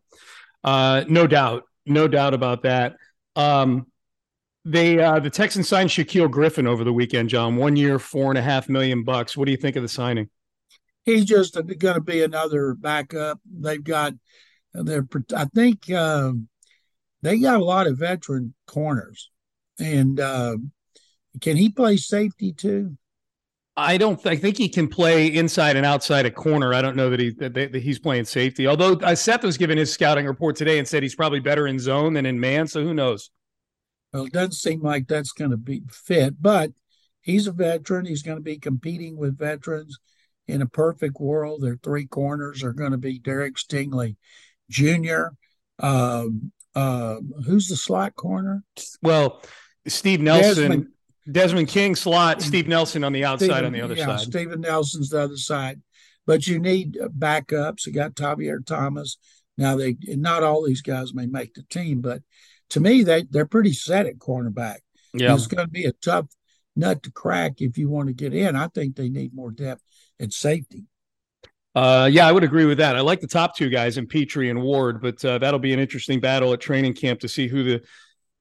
Uh, 0.64 1.04
no 1.08 1.28
doubt. 1.28 1.62
No 1.86 2.08
doubt 2.08 2.34
about 2.34 2.62
that. 2.64 2.96
Um, 3.36 3.86
they 4.64 4.98
uh, 4.98 5.20
the 5.20 5.30
Texans 5.30 5.68
signed 5.68 5.90
Shaquill 5.90 6.28
Griffin 6.28 6.66
over 6.66 6.82
the 6.82 6.92
weekend, 6.92 7.28
John. 7.28 7.54
One 7.54 7.76
year, 7.76 8.00
four 8.00 8.32
and 8.32 8.38
a 8.38 8.42
half 8.42 8.68
million 8.68 9.04
bucks. 9.04 9.36
What 9.36 9.44
do 9.44 9.52
you 9.52 9.56
think 9.56 9.76
of 9.76 9.82
the 9.82 9.88
signing? 9.88 10.28
He's 11.04 11.24
just 11.24 11.54
going 11.54 11.94
to 11.94 12.00
be 12.00 12.24
another 12.24 12.74
backup. 12.74 13.38
They've 13.48 13.84
got 13.84 14.14
they're, 14.84 15.06
I 15.34 15.46
think 15.46 15.90
um, 15.90 16.48
they 17.22 17.38
got 17.38 17.60
a 17.60 17.64
lot 17.64 17.86
of 17.86 17.98
veteran 17.98 18.54
corners, 18.66 19.30
and 19.78 20.20
uh, 20.20 20.56
can 21.40 21.56
he 21.56 21.70
play 21.70 21.96
safety 21.96 22.52
too? 22.52 22.96
I 23.78 23.98
don't. 23.98 24.24
I 24.26 24.36
think 24.36 24.56
he 24.56 24.70
can 24.70 24.88
play 24.88 25.26
inside 25.26 25.76
and 25.76 25.84
outside 25.84 26.24
a 26.24 26.30
corner. 26.30 26.72
I 26.72 26.80
don't 26.80 26.96
know 26.96 27.10
that 27.10 27.20
he 27.20 27.30
that, 27.32 27.52
that 27.54 27.74
he's 27.74 27.98
playing 27.98 28.24
safety. 28.24 28.66
Although 28.66 28.94
uh, 28.94 29.14
Seth 29.14 29.44
was 29.44 29.58
given 29.58 29.76
his 29.76 29.92
scouting 29.92 30.24
report 30.26 30.56
today 30.56 30.78
and 30.78 30.88
said 30.88 31.02
he's 31.02 31.14
probably 31.14 31.40
better 31.40 31.66
in 31.66 31.78
zone 31.78 32.14
than 32.14 32.24
in 32.24 32.40
man. 32.40 32.66
So 32.68 32.82
who 32.82 32.94
knows? 32.94 33.30
Well, 34.14 34.24
it 34.24 34.32
doesn't 34.32 34.52
seem 34.52 34.80
like 34.82 35.08
that's 35.08 35.32
going 35.32 35.50
to 35.50 35.58
be 35.58 35.82
fit, 35.90 36.40
but 36.40 36.70
he's 37.20 37.46
a 37.46 37.52
veteran. 37.52 38.06
He's 38.06 38.22
going 38.22 38.38
to 38.38 38.42
be 38.42 38.58
competing 38.58 39.16
with 39.16 39.38
veterans. 39.38 39.98
In 40.48 40.62
a 40.62 40.66
perfect 40.66 41.18
world, 41.18 41.60
their 41.60 41.76
three 41.82 42.06
corners 42.06 42.62
are 42.62 42.72
going 42.72 42.92
to 42.92 42.98
be 42.98 43.18
Derek 43.18 43.56
Stingley 43.56 44.14
Jr. 44.70 45.28
Um, 45.78 46.52
uh, 46.74 47.16
who's 47.46 47.68
the 47.68 47.76
slot 47.76 48.14
corner? 48.14 48.62
Well, 49.02 49.42
Steve 49.86 50.20
Nelson. 50.20 50.54
Desmond, 50.54 50.86
Desmond 51.30 51.68
King 51.68 51.94
slot, 51.96 52.42
Steve 52.42 52.68
Nelson 52.68 53.02
on 53.02 53.12
the 53.12 53.24
outside 53.24 53.46
Steven, 53.46 53.64
on 53.66 53.72
the 53.72 53.80
other 53.80 53.94
yeah, 53.94 54.06
side. 54.06 54.20
Steven 54.20 54.60
Nelson's 54.60 55.10
the 55.10 55.20
other 55.20 55.36
side. 55.36 55.80
But 56.26 56.46
you 56.46 56.58
need 56.58 56.98
backups. 57.18 57.86
You 57.86 57.92
got 57.92 58.14
Tavierre 58.14 58.64
Thomas. 58.64 59.16
Now 59.56 59.76
they 59.76 59.96
not 60.06 60.42
all 60.42 60.64
these 60.64 60.82
guys 60.82 61.14
may 61.14 61.26
make 61.26 61.54
the 61.54 61.62
team, 61.70 62.00
but 62.00 62.22
to 62.70 62.80
me 62.80 63.02
they 63.02 63.24
they're 63.30 63.46
pretty 63.46 63.72
set 63.72 64.06
at 64.06 64.18
cornerback. 64.18 64.78
Yeah. 65.14 65.34
It's 65.34 65.46
going 65.46 65.64
to 65.64 65.70
be 65.70 65.84
a 65.84 65.92
tough 65.92 66.26
nut 66.74 67.02
to 67.04 67.10
crack 67.10 67.54
if 67.58 67.78
you 67.78 67.88
want 67.88 68.08
to 68.08 68.14
get 68.14 68.34
in. 68.34 68.54
I 68.54 68.68
think 68.68 68.96
they 68.96 69.08
need 69.08 69.34
more 69.34 69.50
depth 69.50 69.82
at 70.20 70.32
safety. 70.32 70.84
Uh, 71.76 72.08
yeah, 72.10 72.26
I 72.26 72.32
would 72.32 72.42
agree 72.42 72.64
with 72.64 72.78
that. 72.78 72.96
I 72.96 73.00
like 73.00 73.20
the 73.20 73.26
top 73.26 73.54
two 73.54 73.68
guys 73.68 73.98
in 73.98 74.06
Pitre 74.06 74.48
and 74.48 74.62
Ward, 74.62 75.02
but 75.02 75.22
uh, 75.22 75.36
that'll 75.36 75.60
be 75.60 75.74
an 75.74 75.78
interesting 75.78 76.20
battle 76.20 76.54
at 76.54 76.60
training 76.60 76.94
camp 76.94 77.20
to 77.20 77.28
see 77.28 77.48
who 77.48 77.62
the 77.62 77.82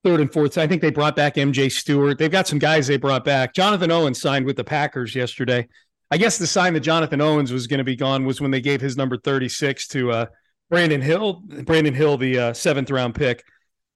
third 0.06 0.22
and 0.22 0.32
fourth. 0.32 0.58
I 0.58 0.68
think 0.68 0.82
they 0.82 0.90
brought 0.90 1.18
back 1.18 1.36
MJ 1.36 1.70
Stewart. 1.70 2.18
They've 2.18 2.32
got 2.32 2.48
some 2.48 2.60
guys 2.60 2.88
they 2.88 2.96
brought 2.96 3.26
back. 3.26 3.54
Jonathan 3.54 3.92
Owens 3.92 4.22
signed 4.22 4.46
with 4.46 4.56
the 4.56 4.64
Packers 4.64 5.14
yesterday. 5.14 5.68
I 6.10 6.16
guess 6.16 6.38
the 6.38 6.48
sign 6.48 6.74
that 6.76 6.80
Jonathan 6.80 7.20
Owens 7.20 7.52
was 7.52 7.68
going 7.68 7.80
to 7.80 7.84
be 7.84 7.98
gone 7.98 8.24
was 8.24 8.40
when 8.40 8.52
they 8.52 8.62
gave 8.62 8.80
his 8.80 8.96
number 8.96 9.18
36 9.18 9.90
to 9.90 10.12
uh, 10.14 10.26
Brandon 10.70 11.02
Hill. 11.02 11.42
Brandon 11.66 11.94
Hill, 11.94 12.18
the 12.18 12.40
uh, 12.40 12.54
seventh 12.54 12.90
round 12.90 13.16
pick, 13.16 13.44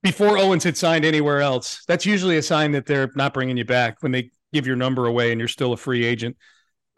before 0.03 0.38
Owens 0.38 0.65
had 0.65 0.75
signed 0.75 1.05
anywhere 1.05 1.39
else. 1.39 1.86
That's 1.88 2.05
usually 2.05 2.36
a 2.36 2.43
sign 2.43 2.74
that 2.74 2.86
they're 2.86 3.10
not 3.15 3.34
bringing 3.34 3.55
you 3.55 3.63
back 3.63 4.03
when 4.03 4.12
they 4.12 4.31
give 4.51 4.67
your 4.67 4.75
number 4.75 5.05
away 5.05 5.31
and 5.31 5.39
you're 5.39 5.48
still 5.48 5.72
a 5.72 5.77
free 5.77 6.03
agent. 6.03 6.36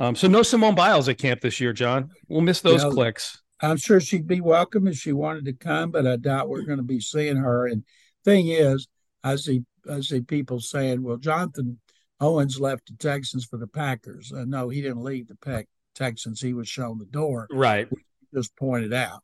Um, 0.02 0.16
so 0.16 0.28
no 0.28 0.42
Simone 0.42 0.74
Biles 0.74 1.08
at 1.10 1.20
camp 1.20 1.42
this 1.42 1.60
year, 1.60 1.74
John. 1.74 2.10
We'll 2.28 2.42
miss 2.42 2.60
those 2.60 2.84
clicks. 2.84 3.40
I'm 3.62 3.78
sure 3.78 4.00
she'd 4.00 4.26
be 4.26 4.42
welcome 4.42 4.88
if 4.88 4.96
she 4.98 5.14
wanted 5.14 5.46
to 5.46 5.54
come, 5.54 5.92
but 5.92 6.08
I 6.08 6.16
doubt 6.16 6.50
we're 6.50 6.66
going 6.66 6.80
to 6.80 6.84
be 6.84 7.00
seeing 7.00 7.38
her. 7.38 7.68
And 7.68 7.84
thing 8.26 8.48
is, 8.48 8.88
I 9.24 9.36
see 9.36 9.64
I 9.88 10.02
see 10.02 10.22
people 10.22 10.60
saying, 10.60 11.04
"Well, 11.04 11.18
Jonathan 11.18 11.80
Owens 12.20 12.60
left 12.60 12.88
the 12.88 12.96
Texans 12.96 13.46
for 13.46 13.58
the 13.58 13.68
Packers." 13.68 14.34
Uh, 14.36 14.46
no, 14.48 14.70
he 14.70 14.82
didn't 14.82 15.04
leave 15.04 15.28
the 15.28 15.36
Pack 15.36 15.68
Texans. 15.94 16.42
He 16.42 16.56
was 16.56 16.68
shown 16.68 16.98
the 16.98 17.06
door. 17.06 17.48
Right. 17.52 17.88
Just 18.34 18.56
pointed 18.56 18.94
out. 18.94 19.22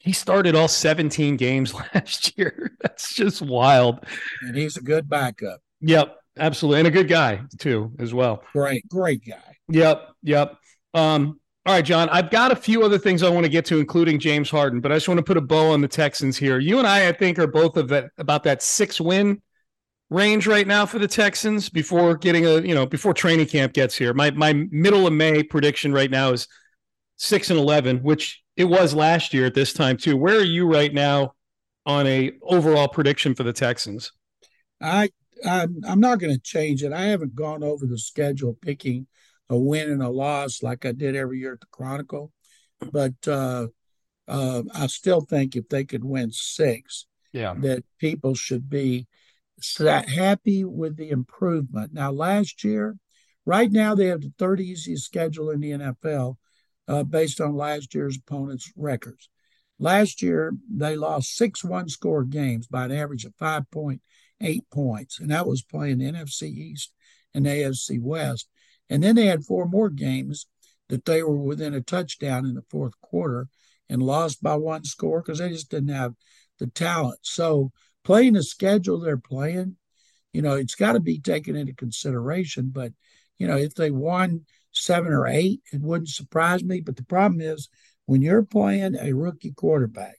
He 0.00 0.12
started 0.12 0.54
all 0.54 0.68
17 0.68 1.38
games 1.38 1.72
last 1.94 2.36
year. 2.36 2.76
That's 2.82 3.14
just 3.14 3.40
wild. 3.40 4.04
And 4.42 4.54
he's 4.54 4.76
a 4.76 4.82
good 4.82 5.08
backup. 5.08 5.62
Yep, 5.80 6.14
absolutely, 6.38 6.80
and 6.80 6.88
a 6.88 6.90
good 6.90 7.08
guy 7.08 7.40
too, 7.58 7.92
as 7.98 8.12
well. 8.14 8.42
Great, 8.52 8.88
great 8.88 9.24
guy. 9.26 9.56
Yep, 9.68 10.10
yep. 10.22 10.56
Um, 10.92 11.40
all 11.66 11.74
right, 11.74 11.84
John, 11.84 12.08
I've 12.10 12.30
got 12.30 12.52
a 12.52 12.56
few 12.56 12.82
other 12.82 12.98
things 12.98 13.22
I 13.22 13.30
want 13.30 13.44
to 13.44 13.50
get 13.50 13.64
to, 13.66 13.78
including 13.78 14.18
James 14.18 14.50
Harden, 14.50 14.80
but 14.80 14.92
I 14.92 14.96
just 14.96 15.08
want 15.08 15.18
to 15.18 15.24
put 15.24 15.38
a 15.38 15.40
bow 15.40 15.72
on 15.72 15.80
the 15.80 15.88
Texans 15.88 16.36
here. 16.36 16.58
You 16.58 16.78
and 16.78 16.86
I, 16.86 17.08
I 17.08 17.12
think, 17.12 17.38
are 17.38 17.46
both 17.46 17.76
of 17.76 17.88
that 17.88 18.10
about 18.18 18.42
that 18.44 18.62
six 18.62 19.00
win 19.00 19.40
range 20.10 20.46
right 20.46 20.66
now 20.66 20.84
for 20.84 20.98
the 20.98 21.08
Texans 21.08 21.70
before 21.70 22.16
getting 22.16 22.44
a, 22.44 22.60
you 22.60 22.74
know, 22.74 22.84
before 22.84 23.14
training 23.14 23.46
camp 23.46 23.72
gets 23.72 23.96
here. 23.96 24.12
My 24.12 24.30
my 24.32 24.52
middle 24.70 25.06
of 25.06 25.14
May 25.14 25.42
prediction 25.42 25.92
right 25.92 26.10
now 26.10 26.32
is 26.32 26.46
six 27.16 27.48
and 27.48 27.58
eleven, 27.58 27.98
which 27.98 28.42
it 28.56 28.64
was 28.64 28.94
last 28.94 29.32
year 29.32 29.46
at 29.46 29.54
this 29.54 29.72
time 29.72 29.96
too. 29.96 30.16
Where 30.16 30.36
are 30.36 30.44
you 30.44 30.70
right 30.70 30.92
now 30.92 31.32
on 31.86 32.06
a 32.06 32.32
overall 32.42 32.88
prediction 32.88 33.34
for 33.34 33.42
the 33.42 33.52
Texans? 33.52 34.12
I 34.80 35.08
I'm, 35.46 35.80
I'm 35.86 36.00
not 36.00 36.18
going 36.18 36.34
to 36.34 36.40
change 36.40 36.82
it. 36.82 36.92
I 36.92 37.06
haven't 37.06 37.34
gone 37.34 37.62
over 37.62 37.86
the 37.86 37.98
schedule 37.98 38.56
picking 38.60 39.06
a 39.48 39.56
win 39.56 39.90
and 39.90 40.02
a 40.02 40.08
loss 40.08 40.62
like 40.62 40.84
I 40.84 40.92
did 40.92 41.16
every 41.16 41.38
year 41.38 41.54
at 41.54 41.60
the 41.60 41.66
Chronicle. 41.70 42.32
But 42.92 43.14
uh, 43.26 43.68
uh, 44.28 44.62
I 44.74 44.86
still 44.86 45.20
think 45.20 45.56
if 45.56 45.68
they 45.68 45.84
could 45.84 46.04
win 46.04 46.30
six, 46.30 47.06
yeah, 47.32 47.54
that 47.58 47.84
people 47.98 48.34
should 48.34 48.68
be 48.68 49.06
happy 49.86 50.64
with 50.64 50.96
the 50.96 51.10
improvement. 51.10 51.92
Now, 51.92 52.10
last 52.10 52.64
year, 52.64 52.96
right 53.46 53.70
now 53.70 53.94
they 53.94 54.06
have 54.06 54.20
the 54.20 54.32
third 54.38 54.60
easiest 54.60 55.04
schedule 55.04 55.50
in 55.50 55.60
the 55.60 55.70
NFL 55.70 56.36
uh, 56.88 57.02
based 57.02 57.40
on 57.40 57.56
last 57.56 57.94
year's 57.94 58.18
opponents' 58.18 58.72
records. 58.76 59.28
Last 59.78 60.22
year, 60.22 60.52
they 60.70 60.96
lost 60.96 61.34
six 61.34 61.64
one 61.64 61.88
score 61.88 62.24
games 62.24 62.66
by 62.66 62.84
an 62.84 62.92
average 62.92 63.24
of 63.24 63.34
5.8 63.36 64.00
points, 64.72 65.20
and 65.20 65.30
that 65.30 65.46
was 65.46 65.62
playing 65.62 65.98
NFC 65.98 66.44
East 66.44 66.92
and 67.34 67.46
AFC 67.46 68.00
West. 68.00 68.48
And 68.90 69.02
then 69.02 69.16
they 69.16 69.26
had 69.26 69.44
four 69.44 69.66
more 69.66 69.90
games 69.90 70.46
that 70.88 71.04
they 71.04 71.22
were 71.22 71.36
within 71.38 71.74
a 71.74 71.80
touchdown 71.80 72.44
in 72.46 72.54
the 72.54 72.64
fourth 72.70 72.92
quarter 73.00 73.48
and 73.88 74.02
lost 74.02 74.42
by 74.42 74.54
one 74.54 74.84
score 74.84 75.20
because 75.20 75.38
they 75.38 75.48
just 75.48 75.70
didn't 75.70 75.94
have 75.94 76.14
the 76.58 76.66
talent. 76.66 77.18
So 77.22 77.72
playing 78.04 78.34
the 78.34 78.42
schedule 78.42 79.00
they're 79.00 79.16
playing, 79.16 79.76
you 80.32 80.42
know, 80.42 80.54
it's 80.54 80.74
got 80.74 80.92
to 80.92 81.00
be 81.00 81.18
taken 81.18 81.56
into 81.56 81.74
consideration. 81.74 82.70
But, 82.72 82.92
you 83.38 83.46
know, 83.46 83.56
if 83.56 83.74
they 83.74 83.90
won 83.90 84.44
seven 84.72 85.12
or 85.12 85.26
eight, 85.26 85.60
it 85.72 85.80
wouldn't 85.80 86.08
surprise 86.08 86.62
me. 86.62 86.80
But 86.80 86.96
the 86.96 87.04
problem 87.04 87.40
is 87.40 87.68
when 88.06 88.22
you're 88.22 88.42
playing 88.42 88.96
a 88.96 89.12
rookie 89.12 89.52
quarterback, 89.52 90.16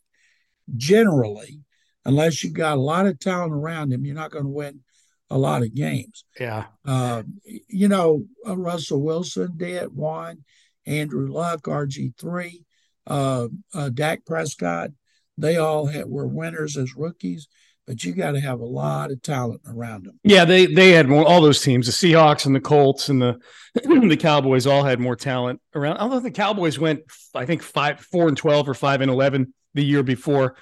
generally, 0.76 1.62
unless 2.06 2.44
you 2.44 2.52
got 2.52 2.78
a 2.78 2.82
lot 2.82 3.08
of 3.08 3.20
talent 3.20 3.54
around 3.54 3.92
him, 3.92 4.06
you're 4.06 4.16
not 4.16 4.32
going 4.32 4.46
to 4.46 4.52
win 4.52 4.82
a 5.30 5.38
lot 5.38 5.64
of 5.64 5.74
games. 5.74 6.24
Yeah. 6.40 6.66
Uh, 6.86 7.24
you 7.68 7.88
know, 7.88 8.26
uh, 8.48 8.56
Russell 8.56 9.02
Wilson 9.02 9.54
did 9.58 9.96
one, 9.96 10.44
Andrew 10.86 11.32
Luck, 11.32 11.64
RG3, 11.64 12.64
uh, 13.08 13.48
uh, 13.74 13.90
Dak 13.90 14.26
Prescott. 14.26 14.92
They 15.38 15.58
all 15.58 15.88
had, 15.88 16.06
were 16.06 16.28
winners 16.28 16.78
as 16.78 16.96
rookies, 16.96 17.48
but 17.88 18.04
you 18.04 18.14
got 18.14 18.32
to 18.32 18.40
have 18.40 18.60
a 18.60 18.66
lot 18.66 19.12
of 19.12 19.22
talent 19.22 19.62
around 19.68 20.06
them. 20.06 20.20
Yeah, 20.24 20.46
they 20.46 20.66
they 20.66 20.92
had 20.92 21.10
more, 21.10 21.26
all 21.26 21.42
those 21.42 21.62
teams, 21.62 21.88
the 21.88 21.92
Seahawks 21.92 22.46
and 22.46 22.56
the 22.56 22.62
Colts 22.62 23.10
and 23.10 23.22
the 23.22 23.40
the 23.74 24.18
Cowboys 24.18 24.66
all 24.66 24.84
had 24.84 25.00
more 25.00 25.16
talent 25.16 25.60
around. 25.74 25.98
Although 25.98 26.22
the 26.22 26.32
Cowboys 26.32 26.80
went, 26.80 27.02
I 27.34 27.46
think 27.46 27.64
five, 27.64 28.00
four 28.00 28.30
and 28.30 28.38
twelve 28.38 28.70
or 28.70 28.74
five 28.74 29.02
and 29.02 29.12
eleven 29.12 29.54
the 29.74 29.84
year 29.84 30.04
before 30.04 30.56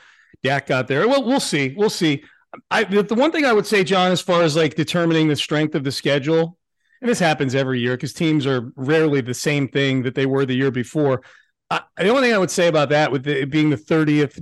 Dak 0.43 0.67
got 0.67 0.87
there. 0.87 1.07
Well, 1.07 1.23
we'll 1.23 1.39
see. 1.39 1.73
We'll 1.75 1.89
see. 1.89 2.23
I 2.69 2.83
the 2.83 3.15
one 3.15 3.31
thing 3.31 3.45
I 3.45 3.53
would 3.53 3.65
say, 3.65 3.83
John, 3.83 4.11
as 4.11 4.21
far 4.21 4.43
as 4.43 4.55
like 4.55 4.75
determining 4.75 5.27
the 5.27 5.35
strength 5.35 5.73
of 5.73 5.83
the 5.83 5.91
schedule, 5.91 6.57
and 7.01 7.09
this 7.09 7.19
happens 7.19 7.55
every 7.55 7.79
year 7.79 7.95
because 7.97 8.13
teams 8.13 8.45
are 8.45 8.71
rarely 8.75 9.21
the 9.21 9.33
same 9.33 9.67
thing 9.67 10.03
that 10.03 10.15
they 10.15 10.25
were 10.25 10.45
the 10.45 10.55
year 10.55 10.71
before. 10.71 11.23
I, 11.71 11.81
the 11.97 12.09
only 12.09 12.23
thing 12.23 12.33
I 12.33 12.37
would 12.37 12.51
say 12.51 12.67
about 12.67 12.89
that, 12.89 13.11
with 13.11 13.27
it 13.27 13.49
being 13.49 13.69
the 13.71 13.77
thirtieth 13.77 14.39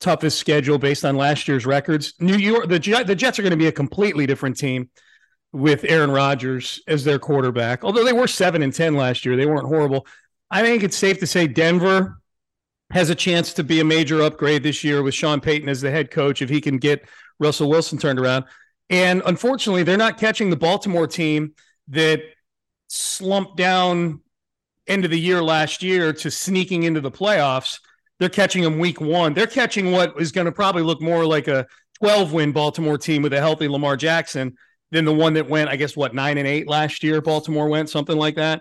toughest 0.00 0.38
schedule 0.38 0.78
based 0.78 1.04
on 1.04 1.16
last 1.16 1.48
year's 1.48 1.66
records, 1.66 2.14
New 2.20 2.36
York, 2.36 2.68
the 2.68 2.78
the 3.04 3.14
Jets 3.14 3.38
are 3.38 3.42
going 3.42 3.50
to 3.50 3.56
be 3.56 3.66
a 3.66 3.72
completely 3.72 4.26
different 4.26 4.56
team 4.56 4.90
with 5.52 5.84
Aaron 5.88 6.10
Rodgers 6.10 6.80
as 6.86 7.04
their 7.04 7.18
quarterback. 7.18 7.84
Although 7.84 8.04
they 8.04 8.12
were 8.12 8.28
seven 8.28 8.62
and 8.62 8.72
ten 8.72 8.94
last 8.94 9.24
year, 9.24 9.36
they 9.36 9.46
weren't 9.46 9.66
horrible. 9.66 10.06
I 10.50 10.62
think 10.62 10.82
it's 10.82 10.96
safe 10.96 11.18
to 11.20 11.26
say 11.26 11.46
Denver 11.46 12.20
has 12.92 13.08
a 13.08 13.14
chance 13.14 13.54
to 13.54 13.64
be 13.64 13.80
a 13.80 13.84
major 13.84 14.22
upgrade 14.22 14.62
this 14.62 14.84
year 14.84 15.02
with 15.02 15.14
Sean 15.14 15.40
Payton 15.40 15.68
as 15.68 15.80
the 15.80 15.90
head 15.90 16.10
coach 16.10 16.42
if 16.42 16.50
he 16.50 16.60
can 16.60 16.76
get 16.76 17.08
Russell 17.40 17.70
Wilson 17.70 17.98
turned 17.98 18.20
around. 18.20 18.44
And 18.90 19.22
unfortunately, 19.24 19.82
they're 19.82 19.96
not 19.96 20.18
catching 20.18 20.50
the 20.50 20.56
Baltimore 20.56 21.06
team 21.06 21.54
that 21.88 22.20
slumped 22.88 23.56
down 23.56 24.20
end 24.86 25.06
of 25.06 25.10
the 25.10 25.18
year 25.18 25.42
last 25.42 25.82
year 25.82 26.12
to 26.12 26.30
sneaking 26.30 26.82
into 26.82 27.00
the 27.00 27.10
playoffs. 27.10 27.80
They're 28.18 28.28
catching 28.28 28.62
them 28.62 28.78
week 28.78 29.00
one. 29.00 29.32
They're 29.32 29.46
catching 29.46 29.90
what 29.92 30.20
is 30.20 30.30
going 30.30 30.44
to 30.44 30.52
probably 30.52 30.82
look 30.82 31.00
more 31.00 31.24
like 31.24 31.48
a 31.48 31.66
12 32.00 32.34
win 32.34 32.52
Baltimore 32.52 32.98
team 32.98 33.22
with 33.22 33.32
a 33.32 33.40
healthy 33.40 33.68
Lamar 33.68 33.96
Jackson 33.96 34.54
than 34.90 35.06
the 35.06 35.14
one 35.14 35.32
that 35.34 35.48
went, 35.48 35.70
I 35.70 35.76
guess, 35.76 35.96
what, 35.96 36.14
nine 36.14 36.36
and 36.36 36.46
eight 36.46 36.68
last 36.68 37.02
year, 37.02 37.22
Baltimore 37.22 37.68
went, 37.68 37.88
something 37.88 38.16
like 38.16 38.34
that. 38.34 38.60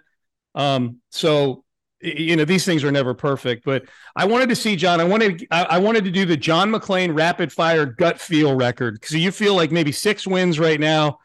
Um, 0.56 1.02
so 1.10 1.66
you 2.04 2.36
know 2.36 2.46
these 2.46 2.66
things 2.66 2.84
are 2.84 2.92
never 2.92 3.14
perfect 3.14 3.64
but 3.64 3.84
i 4.16 4.26
wanted 4.26 4.50
to 4.50 4.56
see 4.56 4.76
john 4.76 5.00
i 5.00 5.04
wanted 5.04 5.46
i, 5.52 5.78
wanted 5.78 6.04
to 6.04 6.12
do 6.12 6.26
the 6.26 6.38
john 6.38 6.72
mcclain 6.72 7.16
rapid 7.16 7.52
fire 7.52 7.86
gut 7.86 8.20
feel 8.20 8.56
record 8.56 8.96
because 8.96 9.16
you 9.16 9.32
feel 9.32 9.56
like 9.56 9.72
maybe 9.72 9.92
six 9.92 10.26
wins 10.26 10.60
right 10.60 10.80
now 10.80 11.18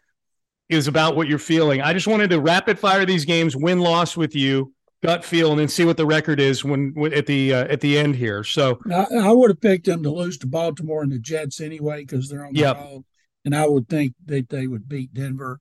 is 0.68 0.88
about 0.88 1.16
what 1.16 1.28
you're 1.28 1.38
feeling. 1.38 1.80
I 1.80 1.92
just 1.92 2.06
wanted 2.06 2.30
to 2.30 2.40
rapid 2.40 2.78
fire 2.78 3.06
these 3.06 3.24
games 3.24 3.56
win 3.56 3.80
loss 3.80 4.16
with 4.16 4.34
you 4.34 4.72
gut 5.02 5.24
feel 5.24 5.50
and 5.50 5.60
then 5.60 5.68
see 5.68 5.84
what 5.84 5.96
the 5.96 6.06
record 6.06 6.40
is 6.40 6.64
when, 6.64 6.92
when 6.94 7.12
at 7.12 7.26
the 7.26 7.52
uh, 7.52 7.64
at 7.66 7.80
the 7.80 7.98
end 7.98 8.16
here. 8.16 8.42
So 8.42 8.80
i, 8.90 9.06
I 9.22 9.30
would 9.30 9.50
have 9.50 9.60
picked 9.60 9.86
them 9.86 10.02
to 10.02 10.10
lose 10.10 10.38
to 10.38 10.46
baltimore 10.46 11.02
and 11.02 11.12
the 11.12 11.18
jets 11.18 11.60
anyway 11.60 12.00
because 12.00 12.28
they're 12.28 12.44
on 12.44 12.54
the 12.54 12.60
yep. 12.60 12.76
road 12.76 13.04
and 13.44 13.54
i 13.54 13.66
would 13.66 13.88
think 13.88 14.14
that 14.24 14.48
they 14.48 14.66
would 14.66 14.88
beat 14.88 15.14
denver 15.14 15.60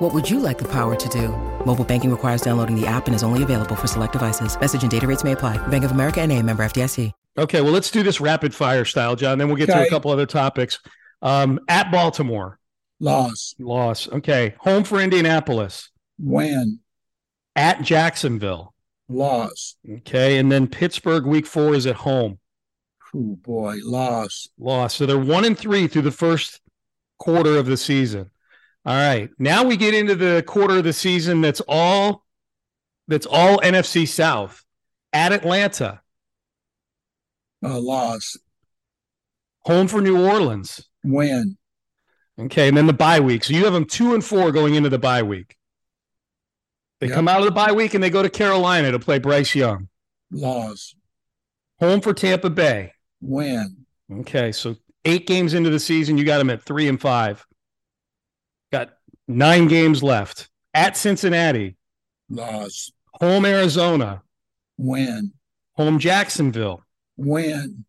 What 0.00 0.14
would 0.14 0.28
you 0.30 0.40
like 0.40 0.56
the 0.58 0.68
power 0.68 0.96
to 0.96 1.08
do? 1.10 1.28
Mobile 1.66 1.84
banking 1.84 2.10
requires 2.10 2.40
downloading 2.40 2.74
the 2.74 2.86
app 2.86 3.06
and 3.06 3.14
is 3.14 3.22
only 3.22 3.42
available 3.42 3.76
for 3.76 3.86
select 3.86 4.14
devices. 4.14 4.58
Message 4.58 4.82
and 4.82 4.90
data 4.90 5.06
rates 5.06 5.24
may 5.24 5.32
apply. 5.32 5.58
Bank 5.68 5.84
of 5.84 5.90
America 5.90 6.20
and 6.20 6.32
a 6.32 6.42
member 6.42 6.64
FDIC. 6.64 7.12
Okay, 7.38 7.60
well, 7.60 7.72
let's 7.72 7.90
do 7.90 8.02
this 8.02 8.20
rapid 8.20 8.54
fire 8.54 8.84
style, 8.84 9.14
John. 9.14 9.38
Then 9.38 9.46
we'll 9.48 9.56
get 9.56 9.66
to 9.66 9.86
a 9.86 9.88
couple 9.88 10.10
other 10.10 10.26
topics. 10.26 10.78
Um, 11.22 11.60
at 11.68 11.90
Baltimore, 11.92 12.58
Loss, 12.98 13.54
loss. 13.58 14.08
Okay, 14.08 14.54
home 14.58 14.84
for 14.84 15.00
Indianapolis. 15.00 15.90
win, 16.18 16.80
At 17.54 17.82
Jacksonville. 17.82 18.74
loss. 19.08 19.76
Okay, 19.98 20.38
and 20.38 20.50
then 20.50 20.66
Pittsburgh 20.66 21.24
week 21.26 21.46
four 21.46 21.74
is 21.74 21.86
at 21.86 21.96
home. 21.96 22.38
Oh 23.14 23.36
boy, 23.42 23.76
loss. 23.84 24.48
Loss. 24.58 24.94
So 24.96 25.04
they're 25.06 25.18
one 25.18 25.44
and 25.44 25.56
three 25.58 25.86
through 25.88 26.02
the 26.02 26.10
first 26.10 26.60
quarter 27.18 27.56
of 27.58 27.66
the 27.66 27.76
season. 27.76 28.30
All 28.86 28.94
right. 28.94 29.30
Now 29.38 29.64
we 29.64 29.76
get 29.76 29.94
into 29.94 30.14
the 30.14 30.42
quarter 30.46 30.78
of 30.78 30.84
the 30.84 30.92
season 30.92 31.40
that's 31.40 31.60
all 31.68 32.24
that's 33.08 33.26
all 33.26 33.58
NFC 33.58 34.06
South. 34.08 34.64
At 35.12 35.32
Atlanta, 35.32 36.00
Uh, 37.64 37.78
loss, 37.80 38.36
home 39.64 39.88
for 39.88 40.00
New 40.00 40.24
Orleans. 40.24 40.88
win, 41.04 41.58
Okay, 42.38 42.68
and 42.68 42.76
then 42.76 42.86
the 42.86 42.92
bye 42.92 43.20
week. 43.20 43.44
So 43.44 43.52
you 43.52 43.64
have 43.64 43.72
them 43.74 43.84
two 43.84 44.14
and 44.14 44.24
four 44.24 44.50
going 44.52 44.74
into 44.76 44.88
the 44.88 44.98
bye 45.00 45.22
week. 45.22 45.56
They 47.00 47.08
Yep. 47.08 47.14
come 47.16 47.28
out 47.28 47.40
of 47.40 47.44
the 47.46 47.50
bye 47.50 47.72
week 47.72 47.92
and 47.94 48.02
they 48.02 48.08
go 48.10 48.22
to 48.22 48.30
Carolina 48.30 48.92
to 48.92 48.98
play 48.98 49.18
Bryce 49.18 49.54
Young. 49.54 49.88
loss, 50.30 50.94
Home 51.80 52.00
for 52.00 52.14
Tampa 52.14 52.48
Bay. 52.50 52.92
win, 53.20 53.84
Okay, 54.10 54.52
so 54.52 54.76
eight 55.04 55.26
games 55.26 55.52
into 55.54 55.70
the 55.70 55.80
season, 55.80 56.16
you 56.16 56.24
got 56.24 56.38
them 56.38 56.50
at 56.50 56.62
three 56.62 56.88
and 56.88 57.00
five. 57.00 57.44
Nine 59.30 59.68
games 59.68 60.02
left. 60.02 60.48
At 60.74 60.96
Cincinnati, 60.96 61.76
loss, 62.28 62.92
home 63.14 63.44
Arizona, 63.44 64.22
win, 64.78 65.32
home 65.76 65.98
Jacksonville. 65.98 66.84
win, 67.16 67.84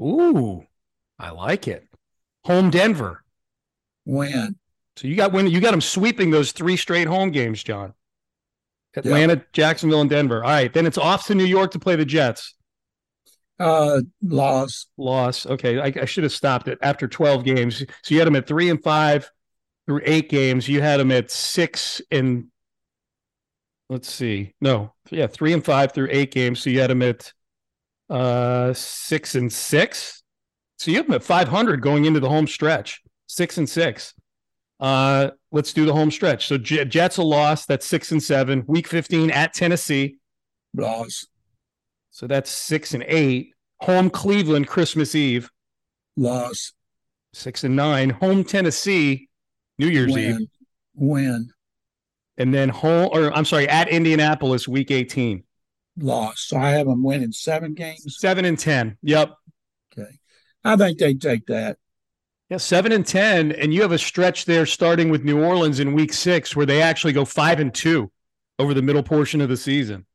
Ooh, 0.00 0.64
I 1.18 1.30
like 1.30 1.66
it. 1.68 1.86
Home 2.44 2.70
Denver. 2.70 3.24
win, 4.04 4.56
So 4.96 5.08
you 5.08 5.16
got 5.16 5.32
when 5.32 5.48
you 5.48 5.60
got 5.60 5.72
them 5.72 5.80
sweeping 5.80 6.30
those 6.30 6.52
three 6.52 6.76
straight 6.76 7.08
home 7.08 7.30
games, 7.30 7.62
John. 7.62 7.94
Atlanta, 8.96 9.44
Jacksonville, 9.52 10.00
and 10.00 10.08
Denver. 10.10 10.42
All 10.44 10.50
right, 10.50 10.72
then 10.72 10.86
it's 10.86 10.96
off 10.98 11.26
to 11.26 11.34
New 11.34 11.44
York 11.44 11.72
to 11.72 11.78
play 11.78 11.96
the 11.96 12.04
Jets. 12.04 12.54
uh, 13.58 14.00
loss, 14.22 14.86
Loss. 14.96 15.46
Okay, 15.46 15.78
I, 15.78 15.92
I 16.02 16.04
should 16.06 16.24
have 16.24 16.32
stopped 16.32 16.68
it 16.68 16.78
after 16.82 17.08
twelve 17.08 17.44
games. 17.44 17.78
So 18.02 18.14
you 18.14 18.18
had 18.20 18.26
them 18.26 18.36
at 18.36 18.46
three 18.46 18.70
and 18.70 18.82
five 18.82 19.30
through 19.86 20.00
eight 20.04 20.28
games. 20.28 20.68
You 20.68 20.82
had 20.82 20.98
them 21.00 21.12
at 21.12 21.30
six 21.30 22.02
and 22.10 22.46
let's 23.88 24.10
see, 24.10 24.54
no, 24.60 24.92
yeah, 25.10 25.26
three 25.26 25.52
and 25.52 25.64
five 25.64 25.92
through 25.92 26.08
eight 26.10 26.32
games. 26.32 26.60
So 26.60 26.70
you 26.70 26.80
had 26.80 26.90
them 26.90 27.02
at 27.02 27.32
uh 28.10 28.72
six 28.72 29.34
and 29.34 29.52
six. 29.52 30.22
So 30.78 30.90
you 30.90 30.98
have 30.98 31.06
them 31.06 31.14
at 31.14 31.22
five 31.22 31.48
hundred 31.48 31.80
going 31.82 32.04
into 32.04 32.20
the 32.20 32.28
home 32.28 32.46
stretch. 32.46 33.02
Six 33.28 33.58
and 33.58 33.68
six. 33.68 34.14
Uh, 34.78 35.30
let's 35.52 35.72
do 35.72 35.86
the 35.86 35.92
home 35.92 36.10
stretch. 36.10 36.46
So 36.46 36.58
J- 36.58 36.84
Jets 36.84 37.16
a 37.16 37.22
loss. 37.22 37.64
That's 37.64 37.86
six 37.86 38.12
and 38.12 38.22
seven. 38.22 38.62
Week 38.66 38.86
fifteen 38.86 39.30
at 39.30 39.54
Tennessee. 39.54 40.18
loss, 40.74 41.26
So 42.10 42.26
that's 42.26 42.50
six 42.50 42.92
and 42.92 43.04
eight. 43.08 43.54
Home 43.80 44.10
Cleveland 44.10 44.68
Christmas 44.68 45.14
Eve, 45.14 45.50
loss, 46.16 46.72
six 47.32 47.64
and 47.64 47.74
nine. 47.74 48.10
Home 48.10 48.44
Tennessee 48.44 49.28
New 49.78 49.88
Year's 49.88 50.16
Eve, 50.16 50.36
win, 50.36 50.48
win, 50.94 51.50
and 52.38 52.52
then 52.52 52.68
home 52.68 53.10
or 53.12 53.32
I'm 53.32 53.44
sorry, 53.44 53.68
at 53.68 53.88
Indianapolis 53.88 54.66
Week 54.66 54.90
18. 54.90 55.42
Lost. 55.98 56.48
So 56.48 56.58
I 56.58 56.70
have 56.70 56.86
them 56.86 57.02
winning 57.02 57.32
seven 57.32 57.74
games. 57.74 58.16
Seven 58.18 58.44
and 58.44 58.58
ten. 58.58 58.98
Yep. 59.02 59.34
Okay, 59.92 60.10
I 60.64 60.76
think 60.76 60.98
they 60.98 61.14
take 61.14 61.46
that. 61.46 61.78
Yeah, 62.50 62.58
seven 62.58 62.92
and 62.92 63.04
ten, 63.04 63.50
and 63.52 63.72
you 63.74 63.82
have 63.82 63.92
a 63.92 63.98
stretch 63.98 64.44
there 64.44 64.66
starting 64.66 65.08
with 65.10 65.24
New 65.24 65.42
Orleans 65.42 65.80
in 65.80 65.94
Week 65.94 66.12
six, 66.12 66.54
where 66.54 66.66
they 66.66 66.82
actually 66.82 67.12
go 67.12 67.24
five 67.24 67.60
and 67.60 67.74
two 67.74 68.12
over 68.58 68.74
the 68.74 68.82
middle 68.82 69.02
portion 69.02 69.40
of 69.40 69.48
the 69.48 69.56
season. 69.56 70.06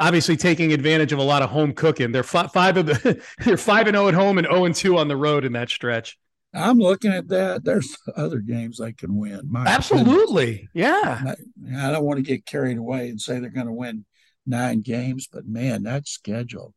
Obviously, 0.00 0.36
taking 0.36 0.72
advantage 0.72 1.12
of 1.12 1.18
a 1.18 1.24
lot 1.24 1.42
of 1.42 1.50
home 1.50 1.72
cooking. 1.72 2.12
They're 2.12 2.22
fi- 2.22 2.48
five 2.48 2.76
of 2.76 2.86
the 2.86 3.22
they're 3.44 3.56
five 3.56 3.86
and 3.86 3.96
zero 3.96 4.08
at 4.08 4.14
home 4.14 4.38
and 4.38 4.46
zero 4.46 4.64
and 4.64 4.74
two 4.74 4.98
on 4.98 5.08
the 5.08 5.16
road 5.16 5.44
in 5.44 5.52
that 5.52 5.70
stretch. 5.70 6.18
I'm 6.58 6.78
looking 6.78 7.12
at 7.12 7.28
that. 7.28 7.64
There's 7.64 7.96
other 8.16 8.38
games 8.40 8.78
they 8.78 8.92
can 8.92 9.16
win. 9.16 9.42
My 9.48 9.60
goodness. 9.64 9.74
Absolutely, 9.76 10.68
yeah. 10.74 11.22
I 11.26 11.86
I 11.86 11.90
don't 11.92 12.04
want 12.04 12.18
to 12.18 12.22
get 12.22 12.46
carried 12.46 12.78
away 12.78 13.08
and 13.08 13.20
say 13.20 13.38
they're 13.38 13.50
going 13.50 13.66
to 13.66 13.72
win 13.72 14.04
nine 14.46 14.80
games, 14.80 15.28
but 15.30 15.46
man, 15.46 15.82
that 15.84 16.08
schedule 16.08 16.74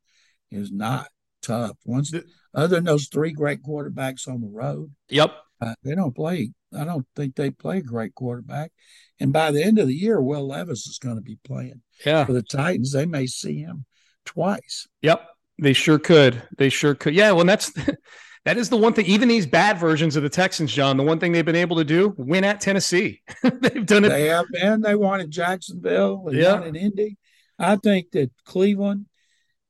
is 0.52 0.72
not 0.72 1.08
tough. 1.42 1.78
Once, 1.86 2.14
other 2.54 2.76
than 2.76 2.84
those 2.84 3.08
three 3.08 3.32
great 3.32 3.64
quarterbacks 3.64 4.28
on 4.28 4.42
the 4.42 4.50
road, 4.50 4.92
Yep. 5.10 5.34
uh, 5.62 5.76
they 5.84 5.96
don't 5.96 6.16
play. 6.16 6.52
I 6.78 6.84
don't 6.84 7.06
think 7.16 7.36
they 7.36 7.50
play 7.50 7.78
a 7.78 7.82
great 7.82 8.14
quarterback. 8.16 8.72
And 9.20 9.32
by 9.34 9.52
the 9.52 9.64
end 9.64 9.80
of 9.80 9.88
the 9.88 9.96
year, 9.96 10.22
Will 10.22 10.48
Levis 10.48 10.88
is 10.88 11.00
going 11.00 11.16
to 11.16 11.22
be 11.22 11.38
playing 11.44 11.82
Yeah. 12.06 12.26
for 12.26 12.34
the 12.34 12.42
Titans. 12.44 12.92
They 12.92 13.06
may 13.06 13.26
see 13.28 13.60
him 13.60 13.86
twice. 14.26 14.88
Yep, 15.02 15.26
they 15.62 15.74
sure 15.74 16.00
could. 16.00 16.44
They 16.58 16.70
sure 16.70 16.96
could. 16.96 17.14
Yeah, 17.16 17.32
well, 17.32 17.46
that's 17.46 17.72
that 18.46 18.58
is 18.58 18.70
the 18.70 18.78
one 18.78 18.94
thing. 18.94 19.06
Even 19.06 19.28
these 19.28 19.46
bad 19.46 19.78
versions 19.78 20.16
of 20.16 20.24
the 20.24 20.30
Texans, 20.30 20.74
John, 20.74 20.98
the 20.98 21.04
one 21.04 21.20
thing 21.20 21.32
they've 21.32 21.46
been 21.46 21.56
able 21.56 21.78
to 21.78 21.84
do 21.84 22.14
win 22.18 22.44
at 22.44 22.62
Tennessee. 22.62 23.22
they've 23.44 23.86
done 23.86 24.06
it. 24.06 24.10
They 24.10 24.28
have 24.28 24.48
been. 24.52 24.82
They 24.82 24.96
wanted 24.96 25.30
Jacksonville. 25.32 26.24
They 26.26 26.42
Yeah. 26.42 26.54
wanted 26.54 26.76
Indy. 26.76 27.18
I 27.60 27.76
think 27.76 28.12
that 28.12 28.32
Cleveland, 28.46 29.06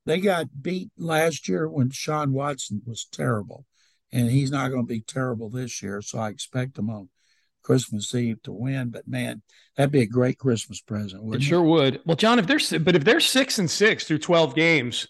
they 0.06 0.20
got 0.22 0.62
beat 0.62 0.90
last 0.98 1.50
year 1.50 1.68
when 1.68 1.90
Sean 1.90 2.32
Watson 2.32 2.82
was 2.86 3.06
terrible, 3.12 3.66
and 4.12 4.32
he's 4.32 4.52
not 4.52 4.70
going 4.70 4.84
to 4.84 4.94
be 4.94 5.02
terrible 5.02 5.50
this 5.50 5.82
year. 5.84 6.02
So 6.02 6.20
I 6.20 6.30
expect 6.30 6.76
them 6.76 6.90
on 6.90 7.10
Christmas 7.64 8.16
Eve 8.16 8.42
to 8.44 8.54
win. 8.54 8.90
But 8.90 9.08
man, 9.08 9.42
that'd 9.76 9.92
be 9.92 10.02
a 10.02 10.06
great 10.08 10.38
Christmas 10.38 10.80
present. 10.80 11.36
It 11.36 11.44
sure 11.44 11.62
would. 11.62 12.00
Well, 12.06 12.16
John, 12.16 12.40
if 12.40 12.48
they're 12.48 12.80
but 12.80 12.96
if 12.96 13.04
they're 13.04 13.20
six 13.20 13.60
and 13.60 13.70
six 13.70 14.06
through 14.06 14.20
twelve 14.20 14.56
games, 14.56 15.08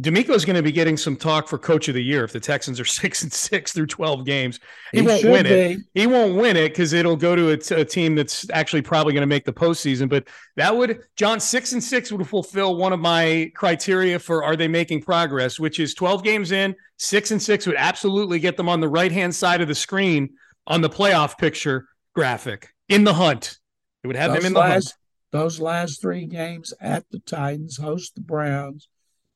DeMeco's 0.00 0.44
going 0.44 0.56
to 0.56 0.62
be 0.62 0.70
getting 0.70 0.96
some 0.96 1.16
talk 1.16 1.48
for 1.48 1.58
Coach 1.58 1.88
of 1.88 1.94
the 1.94 2.02
Year 2.02 2.22
if 2.22 2.32
the 2.32 2.38
Texans 2.38 2.78
are 2.78 2.84
six 2.86 3.22
and 3.22 3.32
six 3.32 3.72
through 3.72 3.86
twelve 3.86 4.24
games. 4.24 4.60
He, 4.92 5.02
won't 5.02 5.20
should 5.20 5.32
win 5.32 5.46
it. 5.46 5.80
He 5.94 6.06
won't 6.06 6.36
win 6.36 6.56
it 6.56 6.68
because 6.68 6.92
it'll 6.92 7.16
go 7.16 7.34
to 7.34 7.50
a, 7.50 7.56
t- 7.56 7.74
a 7.74 7.84
team 7.84 8.14
that's 8.14 8.48
actually 8.50 8.82
probably 8.82 9.12
going 9.12 9.22
to 9.22 9.26
make 9.26 9.44
the 9.44 9.52
postseason. 9.52 10.08
But 10.08 10.28
that 10.56 10.76
would, 10.76 11.00
John, 11.16 11.40
six 11.40 11.72
and 11.72 11.82
six 11.82 12.12
would 12.12 12.26
fulfill 12.26 12.76
one 12.76 12.92
of 12.92 13.00
my 13.00 13.50
criteria 13.54 14.18
for 14.18 14.44
are 14.44 14.56
they 14.56 14.68
making 14.68 15.02
progress, 15.02 15.58
which 15.58 15.80
is 15.80 15.94
12 15.94 16.22
games 16.22 16.52
in, 16.52 16.76
six 16.98 17.30
and 17.30 17.42
six 17.42 17.66
would 17.66 17.76
absolutely 17.76 18.38
get 18.38 18.56
them 18.56 18.68
on 18.68 18.80
the 18.80 18.88
right 18.88 19.12
hand 19.12 19.34
side 19.34 19.60
of 19.60 19.68
the 19.68 19.74
screen 19.74 20.30
on 20.66 20.80
the 20.80 20.90
playoff 20.90 21.38
picture 21.38 21.88
graphic 22.14 22.68
in 22.88 23.04
the 23.04 23.14
hunt. 23.14 23.58
It 24.04 24.06
would 24.06 24.16
have 24.16 24.32
them 24.32 24.44
in 24.44 24.52
the 24.52 24.62
hunt. 24.62 24.94
those 25.32 25.58
last 25.58 26.00
three 26.00 26.26
games 26.26 26.72
at 26.80 27.04
the 27.10 27.18
Titans, 27.18 27.78
host 27.78 28.14
the 28.14 28.20
Browns, 28.20 28.88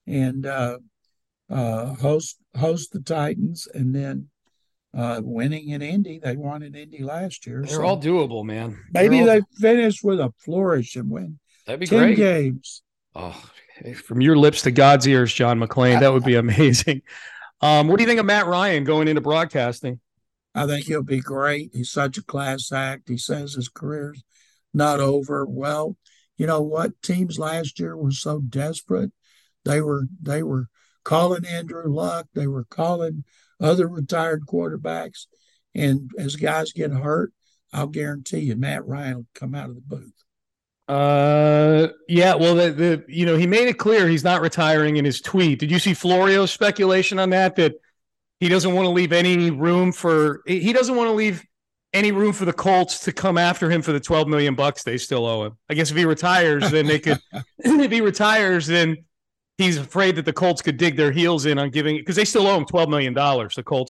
and 0.07 0.47
uh, 0.47 0.79
uh, 1.51 1.95
host 1.95 2.39
host 2.57 2.93
the 2.93 3.01
Titans, 3.01 3.69
and 3.73 3.95
then 3.95 4.29
uh, 4.97 5.21
winning 5.23 5.69
in 5.71 5.83
Indy. 5.83 6.19
They 6.23 6.37
won 6.37 6.63
in 6.63 6.75
Indy 6.75 7.03
last 7.03 7.47
year. 7.47 7.63
They're 7.63 7.77
so 7.77 7.83
all 7.83 8.01
doable, 8.01 8.45
man. 8.45 8.79
maybe 8.93 9.21
They're 9.23 9.35
all- 9.37 9.41
they 9.41 9.59
finish 9.61 10.03
with 10.03 10.21
a 10.21 10.33
flourish 10.45 10.97
and 10.97 11.11
win 11.11 11.39
that'd 11.67 11.81
be 11.81 11.87
ten 11.87 11.99
great. 11.99 12.17
games. 12.17 12.83
Oh, 13.15 13.43
from 14.05 14.21
your 14.21 14.37
lips 14.37 14.63
to 14.63 14.71
God's 14.71 15.07
ears, 15.07 15.33
John 15.33 15.59
McClain. 15.61 16.01
That 16.01 16.13
would 16.13 16.25
be 16.25 16.35
amazing. 16.37 17.03
Um, 17.65 17.87
what 17.87 17.99
do 17.99 18.03
you 18.03 18.09
think 18.09 18.19
of 18.19 18.27
Matt 18.27 18.47
Ryan 18.49 18.83
going 18.83 19.07
into 19.07 19.21
broadcasting? 19.21 20.01
I 20.53 20.67
think 20.67 20.85
he'll 20.85 21.05
be 21.05 21.21
great. 21.21 21.71
He's 21.73 21.93
such 21.93 22.19
a 22.19 22.25
class 22.25 22.73
act. 22.73 23.09
He 23.09 23.17
says 23.17 23.55
his 23.55 23.69
career's 23.69 24.21
not 24.75 24.99
over. 24.99 25.47
Well, 25.47 25.97
you 26.37 26.49
know 26.49 26.61
what? 26.61 27.01
Teams 27.03 27.39
last 27.39 27.79
year 27.79 27.97
were 27.97 28.11
so 28.11 28.41
desperate. 28.41 29.13
They 29.65 29.81
were 29.81 30.07
they 30.21 30.43
were 30.43 30.69
calling 31.05 31.45
Andrew 31.45 31.87
Luck. 31.87 32.27
They 32.35 32.47
were 32.47 32.65
calling 32.65 33.25
other 33.61 33.89
retired 33.89 34.43
quarterbacks. 34.47 35.27
And 35.75 36.11
as 36.19 36.37
guys 36.37 36.73
get 36.73 36.91
hurt, 36.91 37.33
I'll 37.73 37.87
guarantee 37.87 38.41
you 38.41 38.57
Matt 38.57 38.87
Ryan 38.87 39.17
will 39.17 39.27
come 39.35 39.55
out 39.55 39.71
of 39.71 39.77
the 39.77 39.81
booth. 39.81 40.13
Uh, 40.89 41.89
yeah. 42.09 42.35
Well, 42.35 42.55
the 42.55 42.71
the 42.73 43.05
you 43.09 43.25
know 43.25 43.37
he 43.37 43.47
made 43.47 43.69
it 43.69 43.79
clear 43.79 44.09
he's 44.09 44.25
not 44.25 44.43
retiring 44.43 44.97
in 44.97 45.05
his 45.05 45.21
tweet. 45.21 45.59
Did 45.59 45.71
you 45.71 45.79
see 45.79 45.95
Florio's 45.95 46.51
speculation 46.51 47.19
on 47.19 47.31
that? 47.31 47.57
That 47.57 47.75
he 48.41 48.49
doesn't 48.49 48.75
want 48.75 48.87
to 48.87 48.91
leave 48.91 49.13
any 49.13 49.51
room 49.51 49.93
for 49.93 50.43
he 50.47 50.73
doesn't 50.73 50.97
want 50.97 51.09
to 51.09 51.15
leave 51.15 51.45
any 51.95 52.11
room 52.11 52.33
for 52.33 52.45
the 52.45 52.53
Colts 52.53 53.01
to 53.01 53.13
come 53.13 53.39
after 53.39 53.71
him 53.71 53.83
for 53.83 53.93
the 53.93 54.01
12 54.01 54.27
million 54.27 54.55
bucks 54.55 54.83
they 54.83 54.99
still 54.99 55.27
owe 55.27 55.45
him. 55.45 55.59
I 55.69 55.75
guess 55.75 55.91
if 55.91 55.97
he 55.97 56.05
retires, 56.05 56.71
then 56.71 56.87
they 56.87 56.99
could 56.99 57.19
if 57.59 57.91
he 57.91 58.01
retires, 58.01 58.67
then 58.67 59.05
he's 59.59 59.79
afraid 59.79 60.17
that 60.17 60.25
the 60.25 60.33
Colts 60.33 60.63
could 60.63 60.77
dig 60.77 60.97
their 60.97 61.13
heels 61.13 61.47
in 61.47 61.59
on 61.59 61.71
giving 61.71 61.97
because 61.97 62.17
they 62.17 62.25
still 62.25 62.47
owe 62.47 62.57
him 62.57 62.65
12 62.65 62.89
million 62.89 63.13
dollars, 63.13 63.55
the 63.55 63.63
Colts. 63.63 63.92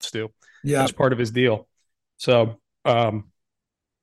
Stu. 0.00 0.30
Yeah, 0.64 0.80
That's 0.80 0.92
part 0.92 1.12
of 1.12 1.18
his 1.18 1.30
deal. 1.30 1.68
So, 2.16 2.60
um, 2.84 3.30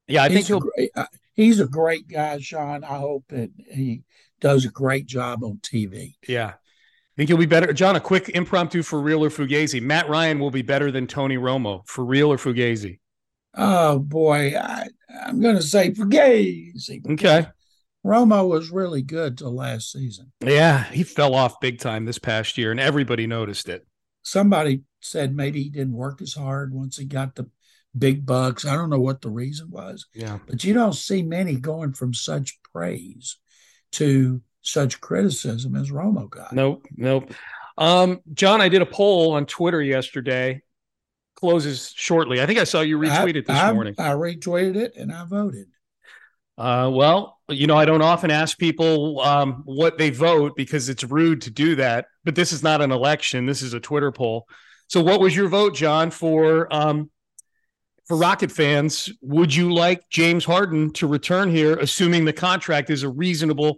yeah, 0.07 0.23
I 0.23 0.27
think 0.27 0.39
he's 0.39 0.49
a 0.49 0.53
he'll. 0.53 0.59
great, 0.59 0.91
uh, 0.95 1.05
he's 1.33 1.59
a 1.59 1.67
great 1.67 2.07
guy, 2.07 2.39
Sean. 2.39 2.83
I 2.83 2.97
hope 2.97 3.25
that 3.29 3.51
he 3.71 4.03
does 4.39 4.65
a 4.65 4.69
great 4.69 5.05
job 5.05 5.43
on 5.43 5.57
TV. 5.57 6.15
Yeah. 6.27 6.53
I 6.53 7.15
think 7.17 7.29
he'll 7.29 7.37
be 7.37 7.45
better. 7.45 7.71
John, 7.71 7.95
a 7.95 8.01
quick 8.01 8.29
impromptu 8.29 8.83
for 8.83 8.99
real 8.99 9.23
or 9.23 9.29
Fugazi. 9.29 9.81
Matt 9.81 10.09
Ryan 10.09 10.39
will 10.39 10.51
be 10.51 10.61
better 10.61 10.91
than 10.91 11.07
Tony 11.07 11.37
Romo 11.37 11.87
for 11.87 12.03
real 12.03 12.31
or 12.31 12.37
Fugazi. 12.37 12.99
Oh 13.53 13.99
boy, 13.99 14.53
I, 14.57 14.89
I'm 15.25 15.39
going 15.39 15.55
to 15.55 15.61
say 15.61 15.91
Fugazi. 15.91 17.09
Okay. 17.11 17.47
Romo 18.05 18.47
was 18.47 18.69
really 18.69 19.01
good 19.01 19.37
till 19.37 19.55
last 19.55 19.91
season. 19.91 20.31
Yeah, 20.41 20.83
he 20.83 21.03
fell 21.03 21.33
off 21.33 21.59
big 21.59 21.79
time 21.79 22.05
this 22.05 22.19
past 22.19 22.57
year, 22.57 22.69
and 22.71 22.79
everybody 22.79 23.25
noticed 23.27 23.69
it. 23.69 23.87
Somebody 24.25 24.81
said 25.01 25.35
maybe 25.35 25.61
he 25.61 25.69
didn't 25.69 25.93
work 25.93 26.19
as 26.19 26.33
hard 26.33 26.73
once 26.73 26.97
he 26.97 27.05
got 27.05 27.35
the 27.35 27.47
big 27.95 28.25
bucks. 28.25 28.65
I 28.65 28.73
don't 28.73 28.89
know 28.89 28.99
what 28.99 29.21
the 29.21 29.29
reason 29.29 29.69
was, 29.69 30.07
Yeah. 30.15 30.39
but 30.47 30.63
you 30.63 30.73
don't 30.73 30.93
see 30.95 31.21
many 31.21 31.55
going 31.57 31.93
from 31.93 32.11
such 32.15 32.59
praise 32.73 33.37
to 33.93 34.41
such 34.63 34.99
criticism 34.99 35.75
as 35.75 35.91
Romo 35.91 36.27
got. 36.27 36.53
Nope. 36.53 36.87
Nope. 36.97 37.31
Um, 37.77 38.19
John, 38.33 38.61
I 38.61 38.67
did 38.67 38.81
a 38.81 38.85
poll 38.87 39.33
on 39.33 39.45
Twitter 39.45 39.81
yesterday. 39.81 40.63
Closes 41.35 41.93
shortly. 41.95 42.41
I 42.41 42.47
think 42.47 42.57
I 42.57 42.63
saw 42.63 42.81
you 42.81 42.97
retweet 42.97 43.35
it 43.35 43.45
this 43.45 43.55
I, 43.55 43.69
I, 43.69 43.73
morning. 43.73 43.93
I 43.99 44.09
retweeted 44.09 44.75
it 44.75 44.95
and 44.95 45.11
I 45.11 45.23
voted. 45.25 45.67
Uh, 46.57 46.89
well, 46.91 47.39
you 47.49 47.67
know, 47.67 47.77
I 47.77 47.85
don't 47.85 48.01
often 48.01 48.31
ask 48.31 48.57
people 48.57 49.19
um, 49.21 49.63
what 49.65 49.97
they 49.97 50.09
vote 50.09 50.55
because 50.55 50.89
it's 50.89 51.03
rude 51.03 51.41
to 51.41 51.51
do 51.51 51.75
that. 51.75 52.05
But 52.23 52.35
this 52.35 52.51
is 52.51 52.63
not 52.63 52.81
an 52.81 52.91
election. 52.91 53.45
This 53.45 53.61
is 53.61 53.73
a 53.73 53.79
Twitter 53.79 54.11
poll. 54.11 54.47
So, 54.87 55.01
what 55.01 55.19
was 55.19 55.35
your 55.35 55.47
vote, 55.47 55.75
John, 55.75 56.11
for 56.11 56.73
um, 56.73 57.09
for 58.05 58.17
Rocket 58.17 58.51
fans? 58.51 59.09
Would 59.21 59.53
you 59.53 59.73
like 59.73 60.09
James 60.09 60.45
Harden 60.45 60.93
to 60.93 61.07
return 61.07 61.49
here, 61.49 61.75
assuming 61.75 62.25
the 62.25 62.33
contract 62.33 62.89
is 62.89 63.03
a 63.03 63.09
reasonable 63.09 63.77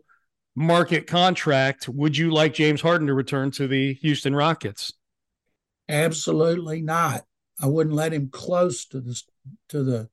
market 0.55 1.07
contract? 1.07 1.87
Would 1.87 2.17
you 2.17 2.31
like 2.31 2.53
James 2.53 2.81
Harden 2.81 3.07
to 3.07 3.13
return 3.13 3.51
to 3.51 3.67
the 3.67 3.93
Houston 3.95 4.35
Rockets? 4.35 4.93
Absolutely 5.89 6.81
not. 6.81 7.23
I 7.61 7.67
wouldn't 7.67 7.95
let 7.95 8.13
him 8.13 8.29
close 8.29 8.85
to 8.87 8.99
the 8.99 9.19
to 9.69 9.83
the 9.83 10.09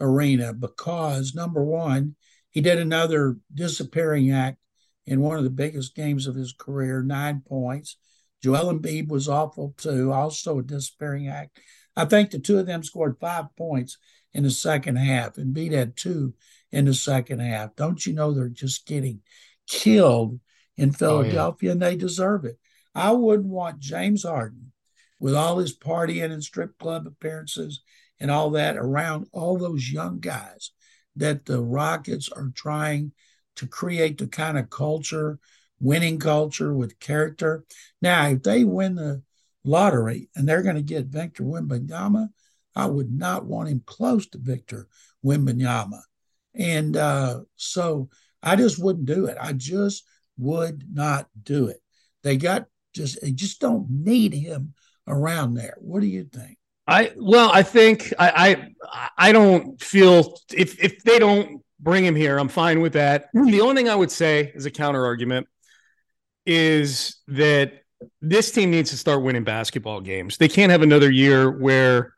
arena 0.00 0.52
because 0.52 1.34
number 1.34 1.62
one, 1.62 2.16
he 2.50 2.60
did 2.60 2.78
another 2.78 3.36
disappearing 3.52 4.30
act 4.30 4.58
in 5.06 5.20
one 5.20 5.38
of 5.38 5.44
the 5.44 5.50
biggest 5.50 5.94
games 5.94 6.26
of 6.26 6.34
his 6.34 6.52
career, 6.52 7.02
nine 7.02 7.42
points. 7.46 7.96
Joel 8.42 8.72
Embiid 8.72 9.08
was 9.08 9.28
awful 9.28 9.74
too, 9.76 10.12
also 10.12 10.58
a 10.58 10.62
disappearing 10.62 11.28
act. 11.28 11.58
I 11.96 12.04
think 12.04 12.30
the 12.30 12.38
two 12.38 12.58
of 12.58 12.66
them 12.66 12.82
scored 12.82 13.18
five 13.20 13.46
points 13.56 13.98
in 14.32 14.44
the 14.44 14.50
second 14.50 14.96
half. 14.96 15.36
And 15.36 15.54
Embiid 15.54 15.72
had 15.72 15.96
two 15.96 16.34
in 16.72 16.84
the 16.84 16.94
second 16.94 17.40
half. 17.40 17.76
Don't 17.76 18.04
you 18.06 18.12
know 18.12 18.32
they're 18.32 18.48
just 18.48 18.86
getting 18.86 19.20
killed 19.68 20.40
in 20.76 20.92
Philadelphia 20.92 21.36
oh, 21.42 21.56
yeah. 21.68 21.72
and 21.72 21.82
they 21.82 21.96
deserve 21.96 22.44
it. 22.44 22.58
I 22.94 23.12
wouldn't 23.12 23.48
want 23.48 23.80
James 23.80 24.24
Harden 24.24 24.72
with 25.18 25.34
all 25.34 25.58
his 25.58 25.76
partying 25.76 26.32
and 26.32 26.42
strip 26.42 26.78
club 26.78 27.06
appearances 27.06 27.82
and 28.20 28.30
all 28.30 28.50
that 28.50 28.76
around 28.76 29.26
all 29.32 29.56
those 29.56 29.90
young 29.90 30.20
guys 30.20 30.70
that 31.16 31.46
the 31.46 31.60
Rockets 31.60 32.28
are 32.28 32.52
trying 32.54 33.12
to 33.56 33.66
create 33.66 34.18
the 34.18 34.26
kind 34.26 34.58
of 34.58 34.70
culture, 34.70 35.38
winning 35.80 36.18
culture 36.18 36.74
with 36.74 37.00
character. 37.00 37.64
Now, 38.00 38.28
if 38.28 38.42
they 38.42 38.64
win 38.64 38.94
the 38.94 39.22
lottery 39.64 40.28
and 40.34 40.48
they're 40.48 40.62
going 40.62 40.76
to 40.76 40.82
get 40.82 41.06
Victor 41.06 41.44
Wembanyama, 41.44 42.28
I 42.76 42.86
would 42.86 43.12
not 43.12 43.44
want 43.44 43.68
him 43.68 43.82
close 43.84 44.28
to 44.28 44.38
Victor 44.38 44.86
Wembanyama. 45.24 46.00
And 46.54 46.96
uh, 46.96 47.40
so 47.56 48.08
I 48.42 48.56
just 48.56 48.82
wouldn't 48.82 49.06
do 49.06 49.26
it. 49.26 49.36
I 49.40 49.52
just 49.52 50.04
would 50.38 50.84
not 50.92 51.28
do 51.42 51.66
it. 51.66 51.82
They 52.22 52.36
got 52.36 52.66
just, 52.94 53.20
they 53.20 53.32
just 53.32 53.60
don't 53.60 53.86
need 53.90 54.32
him 54.32 54.74
around 55.06 55.54
there. 55.54 55.76
What 55.78 56.00
do 56.00 56.06
you 56.06 56.24
think? 56.24 56.58
I 56.90 57.12
well, 57.16 57.50
I 57.52 57.62
think 57.62 58.12
I 58.18 58.74
I, 58.82 59.28
I 59.28 59.32
don't 59.32 59.80
feel 59.80 60.38
if 60.52 60.82
if 60.82 61.02
they 61.04 61.18
don't 61.18 61.62
bring 61.78 62.04
him 62.04 62.16
here, 62.16 62.38
I'm 62.38 62.48
fine 62.48 62.80
with 62.80 62.94
that. 62.94 63.32
Mm-hmm. 63.34 63.50
The 63.50 63.60
only 63.60 63.76
thing 63.76 63.88
I 63.88 63.94
would 63.94 64.10
say 64.10 64.52
as 64.54 64.66
a 64.66 64.70
counter 64.70 65.04
argument 65.04 65.46
is 66.44 67.16
that 67.28 67.84
this 68.20 68.50
team 68.50 68.70
needs 68.70 68.90
to 68.90 68.96
start 68.96 69.22
winning 69.22 69.44
basketball 69.44 70.00
games. 70.00 70.36
They 70.36 70.48
can't 70.48 70.72
have 70.72 70.82
another 70.82 71.10
year 71.10 71.50
where 71.50 72.14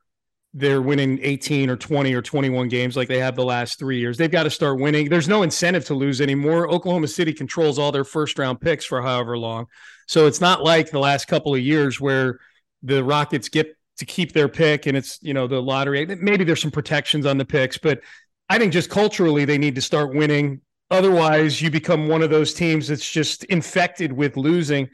they're 0.54 0.82
winning 0.82 1.18
18 1.22 1.70
or 1.70 1.76
20 1.76 2.14
or 2.14 2.22
21 2.22 2.68
games 2.68 2.96
like 2.96 3.08
they 3.08 3.18
have 3.18 3.36
the 3.36 3.44
last 3.44 3.78
three 3.78 3.98
years. 3.98 4.18
They've 4.18 4.30
got 4.30 4.42
to 4.44 4.50
start 4.50 4.78
winning. 4.78 5.08
There's 5.08 5.28
no 5.28 5.42
incentive 5.42 5.84
to 5.86 5.94
lose 5.94 6.20
anymore. 6.20 6.68
Oklahoma 6.68 7.08
City 7.08 7.32
controls 7.32 7.78
all 7.78 7.90
their 7.90 8.04
first 8.04 8.38
round 8.38 8.60
picks 8.60 8.84
for 8.84 9.02
however 9.02 9.36
long. 9.36 9.66
So 10.06 10.26
it's 10.26 10.40
not 10.40 10.62
like 10.62 10.90
the 10.90 10.98
last 10.98 11.26
couple 11.26 11.54
of 11.54 11.60
years 11.60 12.00
where 12.00 12.38
the 12.82 13.02
Rockets 13.02 13.48
get 13.48 13.76
to 13.98 14.04
keep 14.04 14.32
their 14.32 14.48
pick 14.48 14.86
and 14.86 14.96
it's, 14.96 15.18
you 15.22 15.34
know, 15.34 15.46
the 15.46 15.60
lottery. 15.60 16.06
Maybe 16.06 16.44
there's 16.44 16.62
some 16.62 16.70
protections 16.70 17.26
on 17.26 17.38
the 17.38 17.44
picks, 17.44 17.78
but 17.78 18.00
I 18.48 18.58
think 18.58 18.72
just 18.72 18.90
culturally 18.90 19.44
they 19.44 19.58
need 19.58 19.74
to 19.74 19.82
start 19.82 20.14
winning. 20.14 20.60
Otherwise, 20.90 21.62
you 21.62 21.70
become 21.70 22.08
one 22.08 22.22
of 22.22 22.30
those 22.30 22.52
teams 22.52 22.88
that's 22.88 23.10
just 23.10 23.44
infected 23.44 24.12
with 24.12 24.36
losing. 24.36 24.88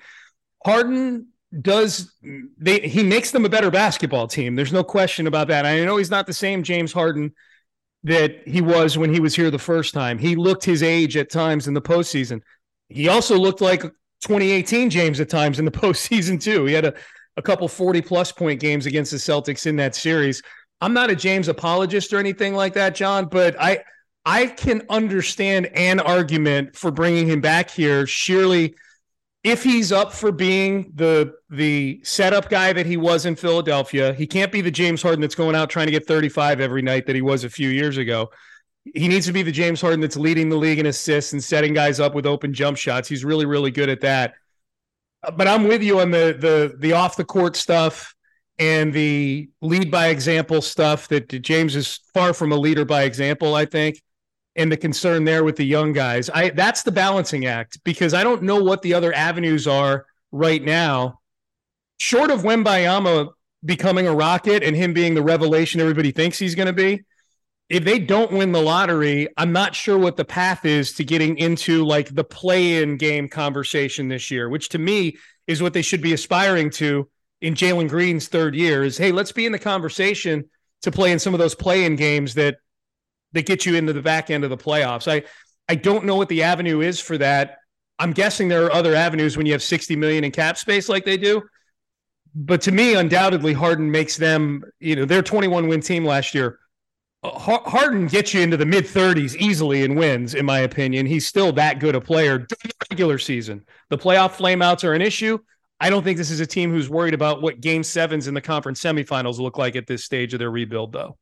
Harden 0.65 1.29
does 1.61 2.13
they 2.59 2.81
he 2.81 3.03
makes 3.03 3.31
them 3.31 3.45
a 3.45 3.49
better 3.49 3.71
basketball 3.71 4.29
team. 4.29 4.55
There's 4.55 4.73
no 4.73 4.85
question 4.85 5.27
about 5.27 5.49
that. 5.49 5.65
I 5.65 5.83
know 5.85 5.97
he's 5.97 6.11
not 6.11 6.27
the 6.27 6.33
same 6.33 6.63
James 6.63 6.93
Harden 6.93 7.33
that 8.05 8.47
he 8.47 8.61
was 8.61 8.97
when 8.97 9.13
he 9.13 9.21
was 9.21 9.35
here 9.35 9.51
the 9.51 9.59
first 9.59 9.95
time. 9.95 10.19
He 10.19 10.37
looked 10.37 10.65
his 10.65 10.83
age 10.83 11.17
at 11.17 11.31
times 11.31 11.67
in 11.67 11.75
the 11.75 11.83
postseason. 11.83 12.43
He 12.89 13.09
also 13.09 13.37
looked 13.37 13.61
like 13.61 13.83
2018 13.83 14.91
James 14.91 15.21
at 15.21 15.29
times 15.29 15.59
in 15.59 15.65
the 15.65 15.71
postseason 15.83 16.41
too. 16.41 16.65
He 16.67 16.75
had 16.75 16.85
a, 16.85 16.95
a 17.39 17.43
couple 17.43 17.69
40 17.69 18.03
plus 18.03 18.33
point 18.33 18.61
games 18.61 18.85
against 18.85 19.13
the 19.13 19.17
Celtics 19.17 19.67
in 19.67 19.77
that 19.77 19.95
series. 19.95 20.43
I'm 20.81 20.93
not 20.93 21.09
a 21.09 21.17
James 21.17 21.49
apologist 21.49 22.13
or 22.13 22.19
anything 22.19 22.55
like 22.55 22.75
that, 22.75 22.95
John, 22.95 23.27
but 23.27 23.59
I 23.61 23.85
I 24.27 24.47
can 24.47 24.83
understand 24.91 25.67
an 25.67 26.01
argument 26.01 26.77
for 26.77 26.91
bringing 26.91 27.29
him 27.29 27.41
back 27.41 27.71
here. 27.71 28.07
Surely 28.07 28.75
if 29.45 29.63
he's 29.63 29.93
up 29.93 30.13
for 30.13 30.33
being 30.33 30.93
the 30.95 31.33
the 31.49 32.01
setup 32.03 32.51
guy 32.51 32.73
that 32.73 32.87
he 32.87 32.97
was 32.97 33.25
in 33.25 33.37
Philadelphia, 33.37 34.13
he 34.15 34.27
can't 34.27 34.51
be 34.51 34.61
the 34.61 34.71
James 34.71 35.01
Harden 35.01 35.21
that's 35.21 35.37
going 35.37 35.55
out 35.55 35.71
trying 35.71 35.87
to 35.87 35.93
get 35.93 36.07
35 36.07 36.61
every 36.61 36.83
night 36.83 37.07
that 37.07 37.15
he 37.15 37.23
was 37.23 37.45
a 37.45 37.51
few 37.51 37.69
years 37.69 37.97
ago. 37.97 38.31
He 38.95 39.07
needs 39.07 39.27
to 39.27 39.33
be 39.33 39.43
the 39.43 39.53
James 39.53 39.81
Harden 39.81 40.01
that's 40.01 40.17
leading 40.17 40.49
the 40.49 40.57
league 40.57 40.79
in 40.81 40.87
assists 40.87 41.33
and 41.33 41.43
setting 41.43 41.73
guys 41.73 42.01
up 42.01 42.15
with 42.15 42.27
open 42.27 42.53
jump 42.53 42.77
shots. 42.77 43.09
He's 43.09 43.25
really 43.25 43.47
really 43.47 43.71
good 43.71 43.89
at 43.89 44.01
that. 44.01 44.35
Uh, 45.23 45.31
but 45.31 45.49
I'm 45.49 45.67
with 45.69 45.83
you 45.83 46.01
on 46.01 46.11
the 46.11 46.37
the 46.39 46.77
the 46.79 46.93
off 46.93 47.17
the 47.17 47.25
court 47.25 47.57
stuff 47.57 48.15
and 48.59 48.93
the 48.93 49.49
lead 49.63 49.91
by 49.91 50.09
example 50.09 50.61
stuff 50.61 51.09
that 51.09 51.29
James 51.43 51.77
is 51.77 52.01
far 52.13 52.35
from 52.35 52.53
a 52.53 52.57
leader 52.57 52.85
by 52.85 53.05
example, 53.05 53.55
I 53.55 53.65
think 53.65 54.01
and 54.59 54.73
the 54.73 54.77
concern 54.77 55.25
there 55.25 55.45
with 55.45 55.57
the 55.57 55.65
young 55.65 55.93
guys. 55.93 56.29
I 56.35 56.51
that's 56.51 56.83
the 56.83 56.93
balancing 56.93 57.47
act 57.47 57.83
because 57.85 58.13
I 58.13 58.25
don't 58.25 58.43
know 58.43 58.63
what 58.63 58.83
the 58.83 58.93
other 58.93 59.15
avenues 59.15 59.67
are 59.67 60.05
right 60.33 60.63
now. 60.63 61.21
Short 61.99 62.31
of 62.31 62.43
Wembanyama 62.43 63.31
becoming 63.65 64.07
a 64.07 64.15
rocket 64.15 64.63
and 64.63 64.77
him 64.77 64.93
being 64.93 65.15
the 65.15 65.23
revelation 65.23 65.81
everybody 65.81 66.11
thinks 66.11 66.39
he's 66.39 66.55
going 66.57 66.67
to 66.67 66.73
be, 66.73 67.05
if 67.69 67.85
they 67.85 67.99
don't 67.99 68.33
win 68.33 68.53
the 68.53 68.63
lottery, 68.63 69.29
I'm 69.37 69.53
not 69.53 69.75
sure 69.75 69.99
what 69.99 70.17
the 70.17 70.25
path 70.25 70.65
is 70.65 70.93
to 70.95 71.05
getting 71.05 71.37
into 71.37 71.85
like 71.85 72.15
the 72.15 72.25
play-in 72.25 72.97
game 72.97 73.29
conversation 73.29 74.09
this 74.09 74.31
year, 74.31 74.49
which 74.49 74.71
to 74.71 74.79
me 74.79 75.17
is 75.47 75.63
what 75.63 75.75
they 75.75 75.83
should 75.83 76.01
be 76.01 76.15
aspiring 76.15 76.71
to 76.71 77.09
in 77.41 77.55
Jalen 77.55 77.89
Green's 77.89 78.29
third 78.29 78.55
year. 78.55 78.85
Is 78.85 78.97
hey, 78.97 79.13
let's 79.13 79.33
be 79.33 79.45
in 79.45 79.53
the 79.53 79.59
conversation 79.59 80.49
to 80.83 80.91
play 80.91 81.13
in 81.13 81.19
some 81.19 81.35
of 81.35 81.41
those 81.41 81.55
play-in 81.55 81.97
games 81.97 82.35
that 82.35 82.57
that 83.33 83.45
get 83.45 83.67
you 83.67 83.77
into 83.77 83.93
the 83.93 84.03
back 84.03 84.31
end 84.31 84.45
of 84.45 84.51
the 84.51 84.57
playoffs. 84.57 85.07
I 85.07 85.25
I 85.69 85.75
don't 85.75 86.07
know 86.07 86.17
what 86.17 86.31
the 86.31 86.45
avenue 86.45 86.81
is 86.81 86.99
for 86.99 87.19
that. 87.19 87.59
I'm 87.99 88.13
guessing 88.13 88.49
there 88.49 88.65
are 88.65 88.73
other 88.73 88.95
avenues 88.95 89.37
when 89.37 89.45
you 89.45 89.53
have 89.53 89.63
60 89.63 89.97
million 89.97 90.25
in 90.25 90.31
cap 90.31 90.57
space 90.57 90.89
like 90.89 91.05
they 91.05 91.19
do. 91.19 91.43
But 92.35 92.63
to 92.63 92.73
me, 92.73 92.95
undoubtedly, 92.95 93.53
Harden 93.53 93.91
makes 93.91 94.17
them, 94.17 94.63
you 94.81 94.97
know, 94.97 95.05
their 95.05 95.23
21 95.23 95.67
win 95.67 95.81
team 95.81 96.05
last 96.05 96.35
year. 96.35 96.59
Harden 97.25 98.07
gets 98.07 98.33
you 98.33 98.43
into 98.43 98.57
the 98.57 98.67
mid 98.67 98.85
30s 98.85 99.35
easily 99.37 99.83
and 99.85 99.97
wins, 99.97 100.35
in 100.35 100.47
my 100.47 100.61
opinion. 100.61 101.07
He's 101.07 101.27
still 101.27 101.53
that 101.53 101.81
good 101.81 101.95
a 101.95 102.01
player 102.01 102.39
during 102.39 102.49
the 102.65 102.87
regular 102.91 103.19
season. 103.19 103.65
The 103.89 103.99
playoff 103.99 104.37
flameouts 104.37 104.85
are 104.85 104.95
an 104.95 105.03
issue. 105.03 105.39
I 105.81 105.91
don't 105.91 106.03
think 106.03 106.17
this 106.17 106.31
is 106.31 106.41
a 106.41 106.47
team 106.47 106.71
who's 106.71 106.89
worried 106.89 107.15
about 107.15 107.43
what 107.43 107.61
game 107.61 107.83
sevens 107.83 108.29
in 108.29 108.35
the 108.35 108.41
conference 108.41 108.81
semifinals 108.81 109.39
look 109.39 109.59
like 109.59 109.77
at 109.77 109.87
this 109.87 110.05
stage 110.05 110.33
of 110.33 110.39
their 110.39 110.51
rebuild, 110.51 110.93
though. 110.93 111.19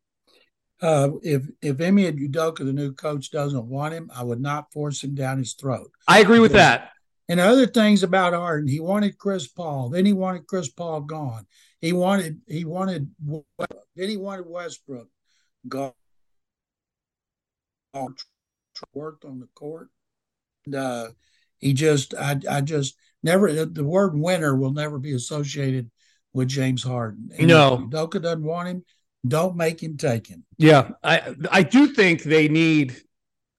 Uh, 0.83 1.11
if 1.23 1.43
if 1.63 1.81
Ime 1.81 1.97
Udoka, 1.97 2.59
the 2.59 2.73
new 2.73 2.93
coach, 2.93 3.31
doesn't 3.31 3.67
want 3.67 3.95
him, 3.95 4.11
I 4.15 4.23
would 4.23 4.41
not 4.41 4.73
force 4.73 5.03
him 5.03 5.15
down 5.15 5.39
his 5.39 5.55
throat. 5.55 5.91
I 6.07 6.19
agree 6.21 6.41
with 6.41 6.53
that. 6.53 6.91
And 7.29 7.41
other 7.41 7.67
things 7.67 8.03
about 8.03 8.35
Harden, 8.35 8.69
he 8.69 8.79
wanted 8.79 9.19
Chris 9.19 9.49
Paul, 9.49 9.89
then 9.89 10.05
he 10.05 10.13
wanted 10.13 10.47
Chris 10.47 10.69
Paul 10.69 11.01
gone. 11.01 11.47
He 11.81 11.95
wanted 11.95 12.41
he 12.47 12.67
wanted 12.67 13.11
then 13.19 14.09
he 14.09 14.19
wanted 14.19 14.47
Westbrook 14.47 15.09
gone. 15.69 15.93
Worked 18.93 19.25
on 19.25 19.41
the 19.41 19.49
court. 19.55 19.89
And, 20.67 20.75
uh, 20.75 21.09
he 21.59 21.73
just 21.73 22.15
I 22.15 22.39
I 22.49 22.61
just 22.61 22.97
never 23.23 23.65
the 23.65 23.85
word 23.85 24.19
winner 24.19 24.55
will 24.55 24.73
never 24.73 24.99
be 24.99 25.13
associated 25.13 25.91
with 26.33 26.49
James 26.49 26.83
Harden. 26.83 27.31
And 27.39 27.49
no, 27.49 27.87
Doka 27.91 28.21
doesn't 28.21 28.45
want 28.45 28.69
him. 28.69 28.85
Don't 29.27 29.57
make 29.57 29.83
him 29.83 29.97
take 29.97 30.27
him. 30.27 30.45
Yeah, 30.59 30.91
I 31.03 31.35
I 31.51 31.63
do 31.63 31.89
think 31.89 32.23
they 32.23 32.49
need. 32.49 33.03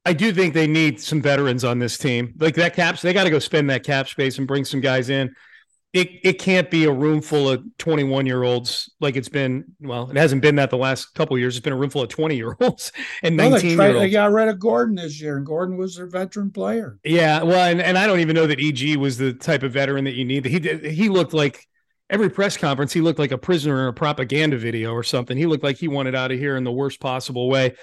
I 0.05 0.13
do 0.13 0.31
think 0.31 0.53
they 0.53 0.67
need 0.67 1.01
some 1.01 1.21
veterans 1.21 1.65
on 1.65 1.79
this 1.79 1.97
team. 1.97 2.33
Like 2.39 2.55
that 2.55 2.75
caps, 2.75 3.01
they 3.01 3.11
got 3.11 3.25
to 3.25 3.29
go 3.29 3.39
spend 3.39 3.69
that 3.69 3.83
cap 3.83 4.07
space 4.07 4.37
and 4.37 4.47
bring 4.47 4.63
some 4.63 4.79
guys 4.79 5.09
in. 5.09 5.35
It 5.93 6.09
it 6.23 6.33
can't 6.33 6.69
be 6.69 6.83
a 6.83 6.91
room 6.91 7.21
full 7.21 7.49
of 7.49 7.63
21 7.77 8.25
year 8.25 8.43
olds 8.43 8.91
like 8.99 9.15
it's 9.15 9.29
been. 9.29 9.65
Well, 9.79 10.11
it 10.11 10.17
hasn't 10.17 10.41
been 10.41 10.55
that 10.55 10.69
the 10.69 10.77
last 10.77 11.13
couple 11.13 11.37
years. 11.37 11.55
It's 11.55 11.63
been 11.63 11.73
a 11.73 11.77
room 11.77 11.89
full 11.89 12.03
of 12.03 12.09
20 12.09 12.35
year 12.35 12.55
olds 12.59 12.91
and 13.23 13.37
19 13.37 13.49
well, 13.49 13.59
they, 13.59 13.67
year 13.69 13.87
olds. 13.87 13.99
They 13.99 14.09
got 14.09 14.31
rid 14.31 14.49
of 14.49 14.59
Gordon 14.59 14.95
this 14.95 15.21
year, 15.21 15.37
and 15.37 15.45
Gordon 15.45 15.77
was 15.77 15.95
their 15.95 16.07
veteran 16.07 16.51
player. 16.51 16.99
Yeah, 17.03 17.41
well, 17.43 17.69
and, 17.69 17.81
and 17.81 17.97
I 17.97 18.05
don't 18.05 18.19
even 18.19 18.35
know 18.35 18.47
that 18.47 18.59
EG 18.59 18.97
was 18.97 19.17
the 19.17 19.33
type 19.33 19.63
of 19.63 19.71
veteran 19.71 20.03
that 20.03 20.15
you 20.15 20.25
need. 20.25 20.45
He 20.45 20.59
did. 20.59 20.83
He 20.85 21.09
looked 21.09 21.33
like 21.33 21.65
every 22.09 22.29
press 22.29 22.57
conference, 22.57 22.93
he 22.93 23.01
looked 23.01 23.19
like 23.19 23.31
a 23.31 23.37
prisoner 23.37 23.83
in 23.83 23.87
a 23.89 23.93
propaganda 23.93 24.57
video 24.57 24.91
or 24.91 25.03
something. 25.03 25.37
He 25.37 25.45
looked 25.45 25.63
like 25.63 25.77
he 25.77 25.87
wanted 25.87 26.15
out 26.15 26.31
of 26.31 26.39
here 26.39 26.55
in 26.55 26.63
the 26.63 26.71
worst 26.71 26.99
possible 26.99 27.49
way. 27.49 27.75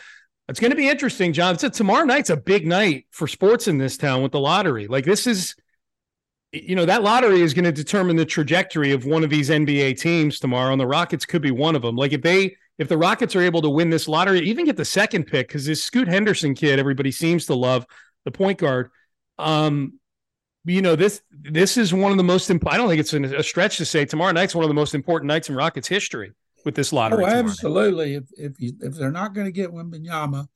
It's 0.49 0.61
going 0.61 0.71
to 0.71 0.77
be 0.77 0.88
interesting, 0.88 1.33
John. 1.33 1.55
It's 1.55 1.64
a, 1.64 1.71
tomorrow 1.71 2.05
night's 2.05 2.31
a 2.31 2.37
big 2.37 2.67
night 2.67 3.07
for 3.11 3.27
sports 3.27 3.67
in 3.67 3.79
this 3.79 3.97
town 3.97 4.23
with 4.23 4.33
the 4.33 4.40
lottery. 4.40 4.87
Like 4.87 5.05
this 5.05 5.27
is, 5.27 5.55
you 6.55 6.77
know, 6.77 6.87
that 6.87 7.03
lottery 7.03 7.40
is 7.40 7.53
going 7.53 7.64
to 7.64 7.73
determine 7.73 8.17
the 8.17 8.25
trajectory 8.25 8.93
of 8.93 9.05
one 9.05 9.25
of 9.25 9.31
these 9.31 9.51
NBA 9.51 9.99
teams 9.99 10.38
tomorrow, 10.38 10.73
and 10.73 10.81
the 10.81 10.87
Rockets 10.87 11.27
could 11.27 11.43
be 11.43 11.51
one 11.51 11.75
of 11.75 11.83
them. 11.83 11.97
Like 11.97 12.12
if 12.12 12.23
they, 12.23 12.57
if 12.79 12.88
the 12.88 12.97
Rockets 12.97 13.35
are 13.35 13.43
able 13.43 13.61
to 13.62 13.71
win 13.71 13.90
this 13.90 14.07
lottery, 14.07 14.40
even 14.40 14.64
get 14.64 14.77
the 14.77 14.85
second 14.85 15.25
pick, 15.25 15.49
because 15.49 15.67
this 15.67 15.83
Scoot 15.83 16.09
Henderson 16.09 16.55
kid, 16.55 16.79
everybody 16.79 17.11
seems 17.11 17.47
to 17.47 17.55
love 17.55 17.85
the 18.25 18.31
point 18.31 18.59
guard. 18.59 18.90
Um, 19.38 19.99
you 20.64 20.81
know 20.81 20.97
this 20.97 21.21
this 21.31 21.77
is 21.77 21.93
one 21.93 22.11
of 22.11 22.17
the 22.17 22.25
most 22.25 22.49
important. 22.51 22.75
I 22.75 22.79
don't 22.79 22.88
think 22.88 23.01
it's 23.01 23.12
a 23.12 23.43
stretch 23.43 23.77
to 23.79 23.85
say 23.85 24.07
tomorrow 24.07 24.33
night's 24.33 24.55
one 24.55 24.64
of 24.64 24.69
the 24.69 24.75
most 24.75 24.95
important 24.95 25.29
nights 25.29 25.49
in 25.49 25.55
Rockets 25.55 25.88
history 25.88 26.33
with 26.64 26.75
this 26.75 26.93
lottery. 26.93 27.25
Oh, 27.25 27.27
absolutely! 27.27 28.14
If 28.14 28.25
if 28.38 28.61
you, 28.61 28.73
if 28.81 28.95
they're 28.95 29.11
not 29.11 29.35
going 29.35 29.47
to 29.47 29.53
get 29.53 29.71
Wembanyama, 29.71 30.47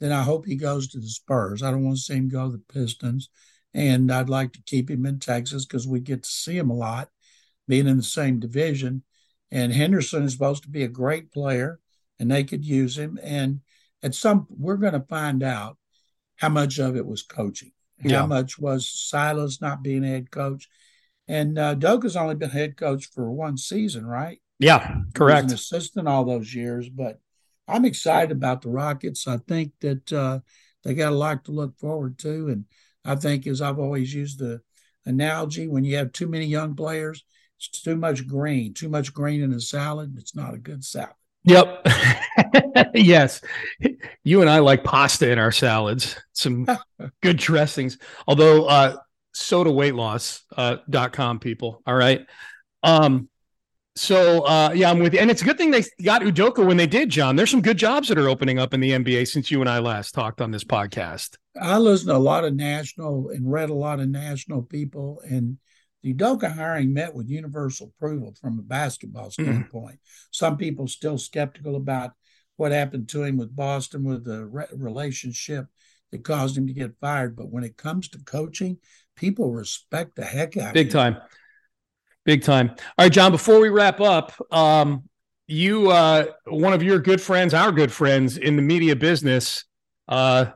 then 0.00 0.12
I 0.12 0.22
hope 0.22 0.44
he 0.44 0.56
goes 0.56 0.88
to 0.88 0.98
the 0.98 1.08
Spurs. 1.08 1.62
I 1.62 1.70
don't 1.70 1.84
want 1.84 1.96
to 1.96 2.02
see 2.02 2.14
him 2.14 2.28
go 2.28 2.50
to 2.50 2.52
the 2.52 2.62
Pistons, 2.72 3.30
and 3.74 4.10
I'd 4.10 4.28
like 4.30 4.52
to 4.54 4.62
keep 4.64 4.90
him 4.90 5.04
in 5.04 5.18
Texas 5.18 5.64
because 5.64 5.86
we 5.86 6.00
get 6.00 6.22
to 6.22 6.30
see 6.30 6.56
him 6.56 6.70
a 6.70 6.74
lot, 6.74 7.10
being 7.68 7.86
in 7.86 7.96
the 7.96 8.02
same 8.02 8.40
division. 8.40 9.02
And 9.50 9.72
Henderson 9.72 10.22
is 10.22 10.32
supposed 10.32 10.62
to 10.62 10.70
be 10.70 10.84
a 10.84 10.88
great 10.88 11.32
player, 11.32 11.80
and 12.18 12.30
they 12.30 12.44
could 12.44 12.64
use 12.64 12.96
him. 12.96 13.18
And 13.22 13.60
at 14.02 14.14
some, 14.14 14.46
we're 14.48 14.76
going 14.76 14.94
to 14.94 15.06
find 15.08 15.42
out 15.42 15.76
how 16.36 16.48
much 16.48 16.78
of 16.78 16.96
it 16.96 17.06
was 17.06 17.22
coaching 17.22 17.72
yeah. 18.02 18.20
How 18.20 18.26
much 18.26 18.58
was 18.58 18.88
Silas 18.88 19.60
not 19.60 19.82
being 19.82 20.02
head 20.02 20.30
coach? 20.30 20.68
And 21.28 21.58
uh, 21.58 21.74
Doak 21.74 22.02
has 22.02 22.16
only 22.16 22.34
been 22.34 22.50
head 22.50 22.76
coach 22.76 23.06
for 23.06 23.30
one 23.30 23.56
season, 23.56 24.06
right? 24.06 24.40
Yeah, 24.58 24.96
correct. 25.14 25.48
an 25.48 25.54
assistant 25.54 26.08
all 26.08 26.24
those 26.24 26.54
years, 26.54 26.88
but 26.88 27.18
I'm 27.66 27.84
excited 27.84 28.30
about 28.30 28.62
the 28.62 28.68
Rockets. 28.68 29.26
I 29.26 29.38
think 29.38 29.72
that 29.80 30.12
uh, 30.12 30.40
they 30.84 30.94
got 30.94 31.12
a 31.12 31.16
lot 31.16 31.44
to 31.46 31.52
look 31.52 31.78
forward 31.78 32.18
to, 32.20 32.48
and 32.48 32.66
I 33.04 33.16
think, 33.16 33.46
as 33.46 33.60
I've 33.60 33.78
always 33.78 34.14
used 34.14 34.38
the 34.38 34.60
analogy, 35.06 35.66
when 35.68 35.84
you 35.84 35.96
have 35.96 36.12
too 36.12 36.26
many 36.26 36.46
young 36.46 36.74
players, 36.74 37.24
it's 37.58 37.82
too 37.82 37.96
much 37.96 38.26
green. 38.26 38.74
Too 38.74 38.88
much 38.88 39.12
green 39.12 39.42
in 39.42 39.52
a 39.52 39.60
salad. 39.60 40.14
It's 40.18 40.34
not 40.34 40.54
a 40.54 40.58
good 40.58 40.84
salad. 40.84 41.14
Yep. 41.44 41.86
yes. 42.94 43.42
You 44.22 44.40
and 44.40 44.48
I 44.48 44.60
like 44.60 44.82
pasta 44.82 45.30
in 45.30 45.38
our 45.38 45.52
salads. 45.52 46.16
Some 46.32 46.66
good 47.22 47.36
dressings. 47.36 47.98
Although 48.26 48.64
uh 48.64 48.96
soda 49.34 49.70
weight 49.70 49.94
loss 49.94 50.42
uh 50.56 50.76
dot 50.88 51.12
com 51.12 51.38
people. 51.38 51.82
All 51.86 51.94
right. 51.94 52.26
Um 52.82 53.28
so 53.96 54.42
uh 54.42 54.72
yeah, 54.74 54.90
I'm 54.90 54.98
with 54.98 55.14
you. 55.14 55.20
And 55.20 55.30
it's 55.30 55.42
a 55.42 55.44
good 55.44 55.58
thing 55.58 55.70
they 55.70 55.84
got 56.02 56.22
Udoka 56.22 56.64
when 56.64 56.76
they 56.76 56.86
did, 56.86 57.10
John. 57.10 57.36
There's 57.36 57.50
some 57.50 57.62
good 57.62 57.76
jobs 57.76 58.08
that 58.08 58.18
are 58.18 58.28
opening 58.28 58.58
up 58.58 58.74
in 58.74 58.80
the 58.80 58.90
NBA 58.90 59.28
since 59.28 59.50
you 59.50 59.60
and 59.60 59.68
I 59.68 59.78
last 59.78 60.12
talked 60.12 60.40
on 60.40 60.50
this 60.50 60.64
podcast. 60.64 61.36
I 61.60 61.78
listened 61.78 62.08
to 62.08 62.16
a 62.16 62.18
lot 62.18 62.44
of 62.44 62.54
national 62.54 63.30
and 63.30 63.50
read 63.50 63.70
a 63.70 63.74
lot 63.74 64.00
of 64.00 64.08
national 64.08 64.62
people 64.62 65.22
and 65.28 65.58
the 66.04 66.12
Udoka 66.12 66.54
hiring 66.54 66.92
met 66.92 67.14
with 67.14 67.30
universal 67.30 67.92
approval 67.96 68.34
from 68.38 68.58
a 68.58 68.62
basketball 68.62 69.30
mm-hmm. 69.30 69.42
standpoint. 69.42 69.96
Mm. 69.96 70.26
Some 70.32 70.56
people 70.58 70.86
still 70.86 71.16
skeptical 71.16 71.76
about 71.76 72.12
what 72.56 72.72
happened 72.72 73.08
to 73.08 73.22
him 73.22 73.38
with 73.38 73.56
Boston 73.56 74.04
with 74.04 74.24
the 74.24 74.44
re- 74.44 74.66
relationship 74.72 75.66
that 76.12 76.22
caused 76.22 76.58
him 76.58 76.66
to 76.66 76.74
get 76.74 76.98
fired. 77.00 77.36
But 77.36 77.48
when 77.48 77.64
it 77.64 77.78
comes 77.78 78.08
to 78.10 78.18
coaching, 78.18 78.78
people 79.16 79.50
respect 79.50 80.14
the 80.14 80.24
heck 80.24 80.56
out 80.58 80.74
Big 80.74 80.90
time. 80.90 81.16
Big 82.24 82.42
time. 82.42 82.70
All 82.70 83.04
right, 83.04 83.12
John, 83.12 83.32
before 83.32 83.60
we 83.60 83.68
wrap 83.68 84.00
up, 84.00 84.32
um, 84.50 85.08
you, 85.46 85.90
uh, 85.90 86.26
one 86.46 86.72
of 86.72 86.82
your 86.82 86.98
good 86.98 87.20
friends, 87.20 87.52
our 87.52 87.70
good 87.70 87.92
friends 87.92 88.38
in 88.38 88.56
the 88.56 88.62
media 88.62 88.96
business, 88.96 89.64
uh, 90.08 90.46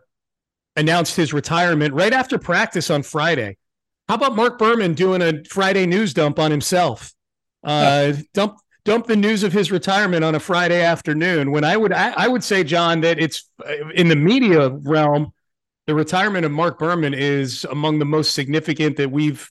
announced 0.76 1.16
his 1.16 1.32
retirement 1.32 1.92
right 1.92 2.12
after 2.12 2.38
practice 2.38 2.90
on 2.90 3.02
Friday. 3.02 3.56
How 4.08 4.14
about 4.14 4.34
Mark 4.36 4.58
Berman 4.58 4.94
doing 4.94 5.20
a 5.20 5.44
Friday 5.44 5.84
news 5.84 6.14
dump 6.14 6.38
on 6.38 6.50
himself? 6.50 7.12
Uh, 7.62 8.14
dump 8.32 8.58
dump 8.84 9.06
the 9.06 9.16
news 9.16 9.42
of 9.42 9.52
his 9.52 9.70
retirement 9.70 10.24
on 10.24 10.34
a 10.34 10.40
Friday 10.40 10.80
afternoon. 10.80 11.50
When 11.50 11.64
I 11.64 11.76
would 11.76 11.92
I, 11.92 12.14
I, 12.16 12.28
would 12.28 12.42
say, 12.42 12.64
John, 12.64 13.02
that 13.02 13.18
it's 13.18 13.50
in 13.94 14.08
the 14.08 14.16
media 14.16 14.70
realm, 14.70 15.32
the 15.86 15.94
retirement 15.94 16.46
of 16.46 16.52
Mark 16.52 16.78
Berman 16.78 17.12
is 17.12 17.64
among 17.64 17.98
the 17.98 18.06
most 18.06 18.32
significant 18.32 18.96
that 18.96 19.10
we've 19.10 19.50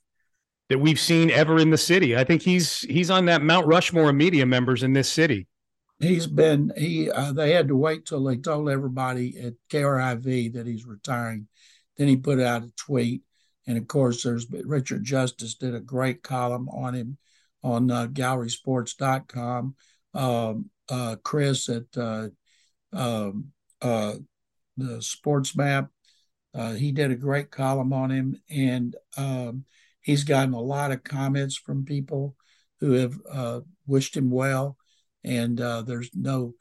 that 0.70 0.80
we've 0.80 1.00
seen 1.00 1.30
ever 1.32 1.60
in 1.60 1.70
the 1.70 1.78
city. 1.78 2.16
I 2.16 2.24
think 2.24 2.42
he's 2.42 2.82
he's 2.82 3.10
on 3.10 3.26
that 3.26 3.42
Mount 3.42 3.68
Rushmore 3.68 4.10
of 4.10 4.16
media 4.16 4.46
members 4.46 4.84
in 4.84 4.94
this 4.94 5.12
city. 5.12 5.48
He's 6.00 6.28
been 6.28 6.72
he 6.78 7.10
uh, 7.10 7.34
they 7.34 7.52
had 7.52 7.68
to 7.70 7.76
wait 7.76 8.06
till 8.06 8.24
they 8.24 8.38
told 8.38 8.70
everybody 8.70 9.38
at 9.40 9.54
KRIV 9.70 10.54
that 10.54 10.68
he's 10.68 10.86
retiring. 10.86 11.48
Then 11.98 12.08
he 12.08 12.18
put 12.18 12.40
out 12.40 12.64
a 12.64 12.72
tweet 12.76 13.24
and 13.68 13.78
of 13.78 13.88
course, 13.88 14.24
there's 14.24 14.48
Richard 14.50 15.04
Justice 15.04 15.56
did 15.56 15.76
a 15.76 15.82
great 15.82 16.24
column 16.24 16.70
on 16.70 16.96
him 16.96 17.18
on 17.64 17.92
uh, 17.92 18.08
gallerysports.com. 18.08 19.76
Um, 20.14 20.70
uh, 20.90 21.18
Chris 21.22 21.68
at 21.68 21.84
uh, 21.98 22.30
um, 22.94 23.52
uh, 23.82 24.14
the 24.78 25.02
Sports 25.02 25.56
Map, 25.56 25.90
uh, 26.54 26.74
he 26.74 26.94
did 26.94 27.12
a 27.12 27.16
great 27.16 27.52
column 27.52 27.92
on 27.92 28.10
him, 28.10 28.42
and 28.50 28.96
um, 29.18 29.66
he's 30.08 30.24
gotten 30.24 30.54
a 30.54 30.60
lot 30.60 30.94
of 30.94 31.04
comments 31.04 31.58
from 31.58 31.84
people 31.84 32.34
who 32.80 32.94
have 32.94 33.20
uh, 33.30 33.60
wished 33.86 34.16
him 34.16 34.32
well. 34.32 34.78
And 35.26 35.60
uh, 35.60 35.82
there's 35.82 36.10
no, 36.14 36.54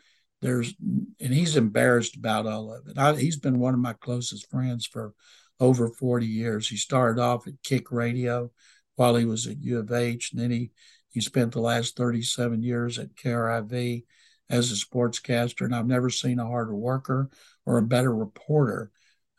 there's, 0.42 0.74
and 0.80 1.32
he's 1.32 1.56
embarrassed 1.56 2.16
about 2.16 2.48
all 2.48 2.74
of 2.74 2.88
it. 2.88 2.98
I, 2.98 3.14
he's 3.14 3.36
been 3.36 3.60
one 3.60 3.72
of 3.72 3.78
my 3.78 3.92
closest 3.92 4.50
friends 4.50 4.84
for 4.84 5.14
over 5.60 5.88
40 5.88 6.26
years. 6.26 6.68
He 6.68 6.76
started 6.76 7.22
off 7.22 7.46
at 7.46 7.62
Kick 7.62 7.92
Radio 7.92 8.50
while 8.96 9.14
he 9.14 9.24
was 9.24 9.46
at 9.46 9.62
U 9.62 9.78
of 9.78 9.92
H, 9.92 10.32
and 10.32 10.42
then 10.42 10.50
he, 10.50 10.72
he 11.10 11.20
spent 11.20 11.52
the 11.52 11.60
last 11.60 11.96
37 11.96 12.64
years 12.64 12.98
at 12.98 13.14
KRIV. 13.14 14.06
as 14.50 14.72
a 14.72 14.74
sportscaster, 14.74 15.64
and 15.64 15.74
I've 15.74 15.86
never 15.86 16.10
seen 16.10 16.40
a 16.40 16.46
harder 16.46 16.74
worker 16.74 17.30
or 17.64 17.78
a 17.78 17.82
better 17.82 18.12
reporter 18.12 18.90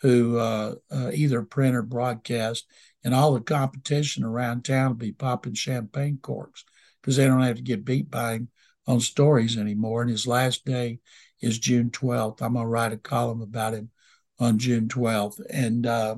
who 0.01 0.37
uh, 0.37 0.75
uh, 0.91 1.11
either 1.13 1.41
print 1.41 1.75
or 1.75 1.81
broadcast. 1.81 2.65
And 3.03 3.13
all 3.13 3.33
the 3.33 3.41
competition 3.41 4.23
around 4.23 4.65
town 4.65 4.89
will 4.89 4.95
be 4.95 5.11
popping 5.11 5.53
champagne 5.53 6.19
corks 6.21 6.65
because 7.01 7.15
they 7.15 7.25
don't 7.25 7.41
have 7.41 7.57
to 7.57 7.61
get 7.61 7.85
beat 7.85 8.09
by 8.11 8.33
him 8.33 8.49
on 8.85 8.99
stories 8.99 9.57
anymore. 9.57 10.01
And 10.01 10.11
his 10.11 10.27
last 10.27 10.65
day 10.65 10.99
is 11.41 11.59
June 11.59 11.89
12th. 11.91 12.41
I'm 12.41 12.53
gonna 12.53 12.67
write 12.67 12.93
a 12.93 12.97
column 12.97 13.41
about 13.41 13.73
him 13.73 13.91
on 14.39 14.57
June 14.57 14.87
12th, 14.87 15.41
and 15.49 15.85
uh, 15.85 16.15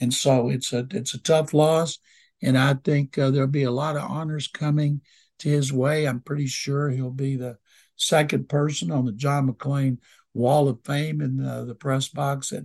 and 0.00 0.12
so 0.12 0.48
it's 0.48 0.72
a 0.72 0.86
it's 0.90 1.14
a 1.14 1.22
tough 1.22 1.54
loss, 1.54 1.98
and 2.42 2.56
I 2.56 2.74
think 2.74 3.18
uh, 3.18 3.30
there'll 3.30 3.48
be 3.48 3.64
a 3.64 3.70
lot 3.70 3.96
of 3.96 4.02
honors 4.02 4.48
coming 4.48 5.00
to 5.40 5.48
his 5.48 5.72
way. 5.72 6.06
I'm 6.06 6.20
pretty 6.20 6.46
sure 6.46 6.90
he'll 6.90 7.10
be 7.10 7.36
the 7.36 7.58
second 7.96 8.48
person 8.48 8.90
on 8.90 9.04
the 9.04 9.12
John 9.12 9.52
McClain 9.52 9.98
Wall 10.34 10.68
of 10.68 10.84
Fame 10.84 11.20
in 11.20 11.36
the, 11.36 11.64
the 11.64 11.74
press 11.74 12.08
box 12.08 12.52
at 12.52 12.64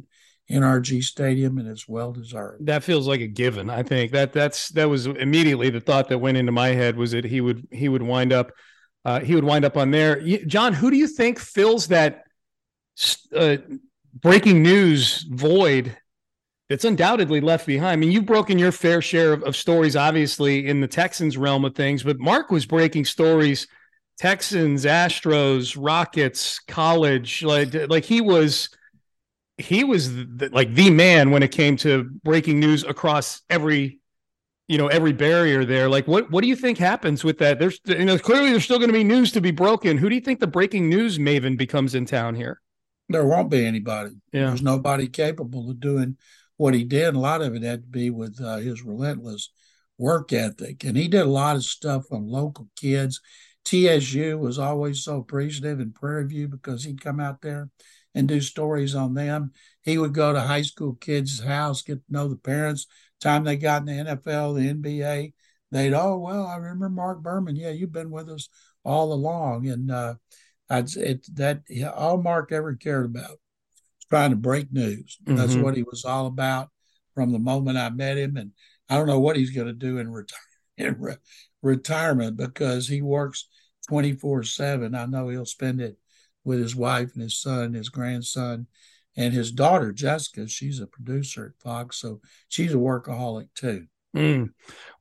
NRG 0.52 1.04
Stadium, 1.04 1.58
and 1.58 1.68
it's 1.68 1.88
well 1.88 2.12
deserved. 2.12 2.66
That 2.66 2.84
feels 2.84 3.08
like 3.08 3.22
a 3.22 3.28
given. 3.28 3.70
I 3.70 3.84
think 3.84 4.12
that 4.12 4.34
that's 4.34 4.70
that 4.70 4.90
was 4.90 5.08
immediately 5.08 5.70
the 5.70 5.80
thought 5.80 6.10
that 6.10 6.20
went 6.20 6.38
into 6.38 6.52
my 6.52 6.70
head 6.70 6.98
was 6.98 7.12
that 7.12 7.26
he 7.26 7.42
would 7.42 7.68
he 7.72 7.88
would 7.90 8.04
wind 8.04 8.34
up 8.34 8.52
uh, 9.06 9.20
he 9.20 9.36
would 9.36 9.44
wind 9.44 9.66
up 9.66 9.78
on 9.78 9.92
there. 9.92 10.22
John, 10.46 10.74
who 10.74 10.92
do 10.92 10.98
you 10.98 11.08
think 11.08 11.40
fills 11.40 11.88
that 11.88 12.24
uh, 13.36 13.58
breaking 14.14 14.62
news 14.62 15.26
void 15.30 15.98
that's 16.70 16.86
undoubtedly 16.86 17.42
left 17.42 17.66
behind? 17.66 17.92
I 17.92 17.96
mean, 17.96 18.12
you've 18.12 18.26
broken 18.26 18.60
your 18.60 18.72
fair 18.72 19.02
share 19.02 19.34
of, 19.34 19.44
of 19.44 19.56
stories, 19.56 19.96
obviously, 19.96 20.68
in 20.68 20.82
the 20.82 20.88
Texans 20.88 21.38
realm 21.38 21.66
of 21.66 21.76
things, 21.76 22.04
but 22.04 22.20
Mark 22.20 22.52
was 22.52 22.66
breaking 22.66 23.06
stories 23.06 23.68
Texans, 24.18 24.86
Astros, 24.86 25.76
Rockets, 25.78 26.60
college. 26.60 27.44
Like, 27.44 27.74
like 27.90 28.06
he 28.06 28.22
was 28.22 28.70
he 29.58 29.84
was 29.84 30.14
the, 30.16 30.50
like 30.52 30.74
the 30.74 30.90
man 30.90 31.32
when 31.32 31.44
it 31.44 31.52
came 31.52 31.78
to 31.78 32.04
breaking 32.24 32.60
news 32.60 32.84
across 32.84 33.42
every 33.50 34.00
you 34.68 34.78
know 34.78 34.88
every 34.88 35.14
barrier 35.14 35.66
there. 35.66 35.90
Like 35.90 36.08
what 36.08 36.32
what 36.32 36.42
do 36.42 36.48
you 36.48 36.56
think 36.56 36.78
happens 36.78 37.24
with 37.24 37.38
that? 37.40 37.60
There's 37.60 37.80
you 37.86 38.06
know 38.06 38.18
clearly 38.18 38.52
there's 38.52 38.64
still 38.64 38.80
going 38.80 38.90
to 38.90 38.98
be 38.98 39.04
news 39.04 39.32
to 39.34 39.42
be 39.42 39.52
broken. 39.52 39.98
Who 39.98 40.10
do 40.10 40.16
you 40.16 40.22
think 40.22 40.40
the 40.40 40.48
breaking 40.48 40.90
news 40.90 41.20
maven 41.20 41.58
becomes 41.58 41.96
in 41.96 42.06
town 42.06 42.36
here? 42.36 42.62
There 43.10 43.26
won't 43.26 43.52
be 43.52 43.66
anybody. 43.66 44.12
Yeah. 44.32 44.48
there's 44.48 44.62
nobody 44.62 45.08
capable 45.08 45.70
of 45.70 45.80
doing 45.80 46.18
what 46.58 46.74
he 46.74 46.84
did. 46.84 47.16
A 47.16 47.20
lot 47.20 47.42
of 47.42 47.54
it 47.54 47.64
had 47.64 47.82
to 47.84 47.88
be 47.88 48.10
with 48.10 48.40
uh, 48.42 48.58
his 48.58 48.84
relentless 48.84 49.50
work 49.98 50.34
ethic. 50.34 50.84
And 50.84 50.98
he 50.98 51.08
did 51.08 51.22
a 51.22 51.26
lot 51.26 51.56
of 51.56 51.64
stuff 51.64 52.06
on 52.12 52.28
local 52.28 52.70
kids. 52.76 53.20
TSU 53.66 54.38
was 54.38 54.60
always 54.60 55.04
so 55.04 55.18
appreciative 55.18 55.80
in 55.80 55.92
prairie 55.92 56.28
view 56.28 56.48
because 56.48 56.84
he'd 56.84 57.02
come 57.02 57.20
out 57.20 57.42
there 57.42 57.70
and 58.16 58.28
do 58.28 58.40
stories 58.42 58.96
on 58.96 59.14
them 59.14 59.52
he 59.82 59.98
would 59.98 60.14
go 60.14 60.34
to 60.34 60.42
high 60.42 60.62
school 60.62 60.94
kids 60.94 61.40
house 61.42 61.82
get 61.82 61.96
to 61.96 62.14
know 62.14 62.28
the 62.28 62.36
parents 62.36 62.88
time 63.24 63.44
they 63.44 63.56
got 63.56 63.82
in 63.82 64.06
the 64.06 64.12
NFL, 64.12 64.56
the 64.56 64.74
NBA, 64.74 65.34
they'd, 65.72 65.94
oh, 65.94 66.18
well, 66.20 66.46
I 66.46 66.58
remember 66.58 66.90
Mark 66.90 67.24
Berman. 67.24 67.56
Yeah, 67.56 67.70
you've 67.70 67.92
been 67.92 68.12
with 68.12 68.30
us 68.30 68.50
all 68.84 69.14
along. 69.14 69.68
And 69.68 69.90
uh, 69.90 70.16
I'd, 70.70 70.96
it, 70.96 71.26
that 71.36 71.62
all 71.96 72.22
Mark 72.22 72.52
ever 72.52 72.76
cared 72.76 73.06
about 73.06 73.30
was 73.30 74.06
trying 74.10 74.32
to 74.32 74.36
break 74.36 74.72
news. 74.72 75.18
Mm-hmm. 75.24 75.38
That's 75.38 75.56
what 75.56 75.76
he 75.76 75.84
was 75.84 76.06
all 76.06 76.28
about 76.28 76.70
from 77.16 77.32
the 77.32 77.40
moment 77.40 77.78
I 77.78 77.90
met 77.90 78.18
him. 78.18 78.38
And 78.38 78.52
I 78.90 78.98
don't 78.98 79.08
know 79.08 79.20
what 79.20 79.38
he's 79.38 79.52
going 79.52 79.68
to 79.68 79.74
do 79.74 79.98
in, 79.98 80.08
reti- 80.08 80.34
in 80.78 81.00
re- 81.00 81.18
retirement 81.62 82.38
because 82.38 82.88
he 82.88 83.02
works 83.02 83.48
24 83.88 84.44
7. 84.44 84.94
I 84.94 85.06
know 85.06 85.30
he'll 85.30 85.46
spend 85.46 85.82
it 85.82 85.98
with 86.44 86.60
his 86.60 86.76
wife 86.76 87.14
and 87.14 87.24
his 87.24 87.40
son, 87.40 87.74
his 87.74 87.90
grandson, 87.90 88.68
and 89.16 89.34
his 89.34 89.52
daughter 89.52 89.92
Jessica, 89.92 90.48
she's 90.48 90.80
a 90.80 90.88
producer 90.88 91.54
at 91.56 91.64
Fox, 91.64 91.98
so 91.98 92.22
she's 92.48 92.74
a 92.74 92.78
workaholic 92.78 93.48
too. 93.56 93.88
Mm. 94.16 94.50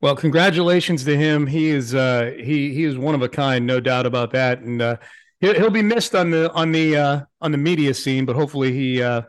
Well, 0.01 0.15
congratulations 0.15 1.03
to 1.05 1.15
him. 1.15 1.45
He 1.45 1.69
is 1.69 1.93
uh, 1.93 2.33
he 2.37 2.73
he 2.73 2.83
is 2.83 2.97
one 2.97 3.13
of 3.13 3.21
a 3.21 3.29
kind, 3.29 3.65
no 3.65 3.79
doubt 3.79 4.05
about 4.05 4.31
that, 4.31 4.59
and 4.59 4.81
uh, 4.81 4.97
he'll, 5.39 5.53
he'll 5.53 5.69
be 5.69 5.83
missed 5.83 6.15
on 6.15 6.31
the 6.31 6.51
on 6.53 6.71
the 6.71 6.97
uh, 6.97 7.21
on 7.39 7.51
the 7.51 7.57
media 7.57 7.93
scene. 7.93 8.25
But 8.25 8.35
hopefully 8.35 8.73
he 8.73 9.03
uh, 9.03 9.21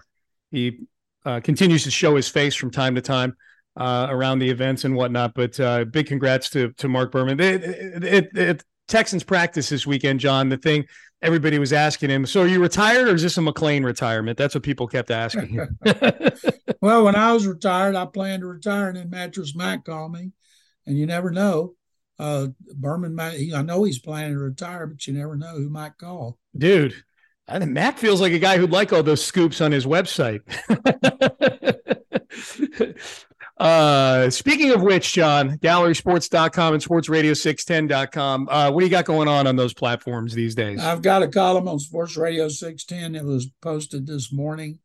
he 0.51 0.87
uh, 1.27 1.41
continues 1.41 1.85
to 1.85 1.91
show 1.91 2.17
his 2.17 2.29
face 2.29 2.55
from 2.55 2.71
time 2.71 2.95
to 2.95 3.03
time 3.03 3.37
uh, 3.77 4.07
around 4.09 4.39
the 4.39 4.49
events 4.49 4.85
and 4.85 4.97
whatnot. 4.97 5.35
But 5.35 5.61
uh, 5.61 5.85
big 5.85 6.07
congrats 6.07 6.49
to 6.51 6.73
to 6.73 6.89
Mark 6.89 7.13
Berman. 7.13 7.39
It, 7.41 7.63
it, 7.63 8.37
it, 8.37 8.65
Texans 8.89 9.25
practice 9.25 9.69
this 9.69 9.87
weekend, 9.87 10.21
John. 10.21 10.49
The 10.49 10.57
thing 10.57 10.87
everybody 11.25 11.59
was 11.59 11.73
asking 11.73 12.11
him, 12.11 12.27
so 12.27 12.43
are 12.43 12.47
you 12.47 12.61
retired 12.61 13.09
or 13.09 13.15
is 13.15 13.23
this 13.23 13.39
a 13.39 13.41
McClain 13.41 13.85
retirement? 13.85 14.37
That's 14.37 14.55
what 14.55 14.63
people 14.63 14.87
kept 14.87 15.11
asking 15.11 15.57
well, 16.81 17.05
when 17.05 17.17
I 17.17 17.33
was 17.33 17.47
retired, 17.47 17.97
I 17.97 18.05
planned 18.05 18.43
to 18.43 18.47
retire, 18.47 18.89
and 18.89 18.97
then 18.97 19.11
Mattress 19.11 19.57
Mac 19.57 19.85
called 19.85 20.13
me, 20.13 20.33
and 20.87 20.99
you 20.99 21.07
never 21.07 21.31
know. 21.31 21.75
Uh, 22.19 22.49
Berman, 22.77 23.19
I 23.19 23.63
know 23.63 23.83
he's 23.83 23.99
planning 23.99 24.35
to 24.35 24.39
retire, 24.39 24.87
but 24.87 25.05
you 25.07 25.15
never 25.15 25.35
know 25.35 25.57
who 25.57 25.69
might 25.69 25.99
call. 25.99 26.39
Dude, 26.57 26.95
I 27.49 27.59
think 27.59 27.73
Matt 27.73 27.99
feels 27.99 28.21
like 28.21 28.33
a 28.33 28.39
guy 28.39 28.59
who'd 28.59 28.71
like 28.71 28.93
all 28.93 29.03
those 29.03 29.25
scoops 29.25 29.61
on 29.61 29.73
his 29.73 29.87
website. 29.87 30.43
Uh, 33.57 34.29
speaking 34.31 34.73
of 34.73 34.83
which, 34.83 35.13
John, 35.13 35.59
gallerysports.com 35.59 36.75
and 36.75 36.83
sportsradio610.com. 36.83 38.49
Uh, 38.51 38.71
what 38.71 38.81
do 38.81 38.87
you 38.87 38.91
got 38.91 39.05
going 39.05 39.29
on 39.29 39.47
on 39.47 39.55
those 39.55 39.73
platforms 39.73 40.35
these 40.35 40.57
days? 40.57 40.81
I've 40.81 41.03
got 41.03 41.23
a 41.23 41.29
column 41.29 41.69
on 41.69 41.79
Sports 41.79 42.17
Radio 42.17 42.49
610 42.49 43.15
It 43.15 43.25
was 43.25 43.51
posted 43.63 44.07
this 44.07 44.33
morning 44.33 44.81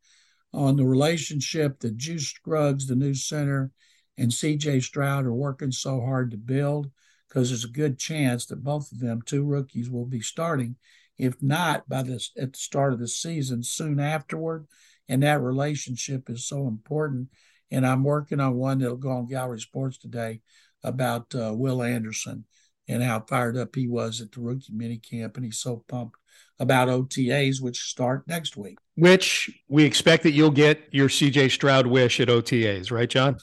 on 0.52 0.76
the 0.76 0.86
relationship 0.86 1.80
that 1.80 1.96
Juice 1.96 2.28
Scruggs, 2.28 2.86
the 2.86 2.94
new 2.94 3.14
center, 3.14 3.72
and 4.16 4.30
CJ 4.30 4.82
Stroud 4.82 5.26
are 5.26 5.34
working 5.34 5.72
so 5.72 6.00
hard 6.00 6.30
to 6.30 6.36
build 6.36 6.90
because 7.28 7.48
there's 7.48 7.64
a 7.64 7.68
good 7.68 7.98
chance 7.98 8.46
that 8.46 8.62
both 8.62 8.92
of 8.92 9.00
them, 9.00 9.22
two 9.22 9.44
rookies, 9.44 9.90
will 9.90 10.06
be 10.06 10.20
starting, 10.20 10.76
if 11.18 11.40
not 11.42 11.88
by 11.88 12.02
this 12.02 12.30
at 12.38 12.52
the 12.52 12.58
start 12.58 12.92
of 12.92 13.00
the 13.00 13.08
season, 13.08 13.62
soon 13.62 13.98
afterward. 13.98 14.66
And 15.08 15.22
that 15.24 15.40
relationship 15.40 16.30
is 16.30 16.46
so 16.46 16.68
important 16.68 17.28
and 17.70 17.86
I'm 17.86 18.04
working 18.04 18.40
on 18.40 18.54
one 18.54 18.78
that'll 18.78 18.96
go 18.96 19.10
on 19.10 19.26
Gallery 19.26 19.60
Sports 19.60 19.98
today 19.98 20.40
about 20.82 21.34
uh, 21.34 21.52
Will 21.54 21.82
Anderson 21.82 22.44
and 22.88 23.02
how 23.02 23.20
fired 23.20 23.56
up 23.56 23.74
he 23.74 23.86
was 23.86 24.20
at 24.20 24.32
the 24.32 24.40
rookie 24.40 24.72
mini 24.72 24.98
camp, 24.98 25.36
and 25.36 25.44
he's 25.44 25.58
so 25.58 25.84
pumped 25.88 26.16
about 26.58 26.88
OTAs, 26.88 27.60
which 27.60 27.80
start 27.80 28.26
next 28.26 28.56
week. 28.56 28.78
Which 28.96 29.50
we 29.68 29.84
expect 29.84 30.24
that 30.24 30.32
you'll 30.32 30.50
get 30.50 30.82
your 30.90 31.08
CJ 31.08 31.50
Stroud 31.52 31.86
wish 31.86 32.20
at 32.20 32.28
OTAs, 32.28 32.90
right, 32.90 33.08
John? 33.08 33.36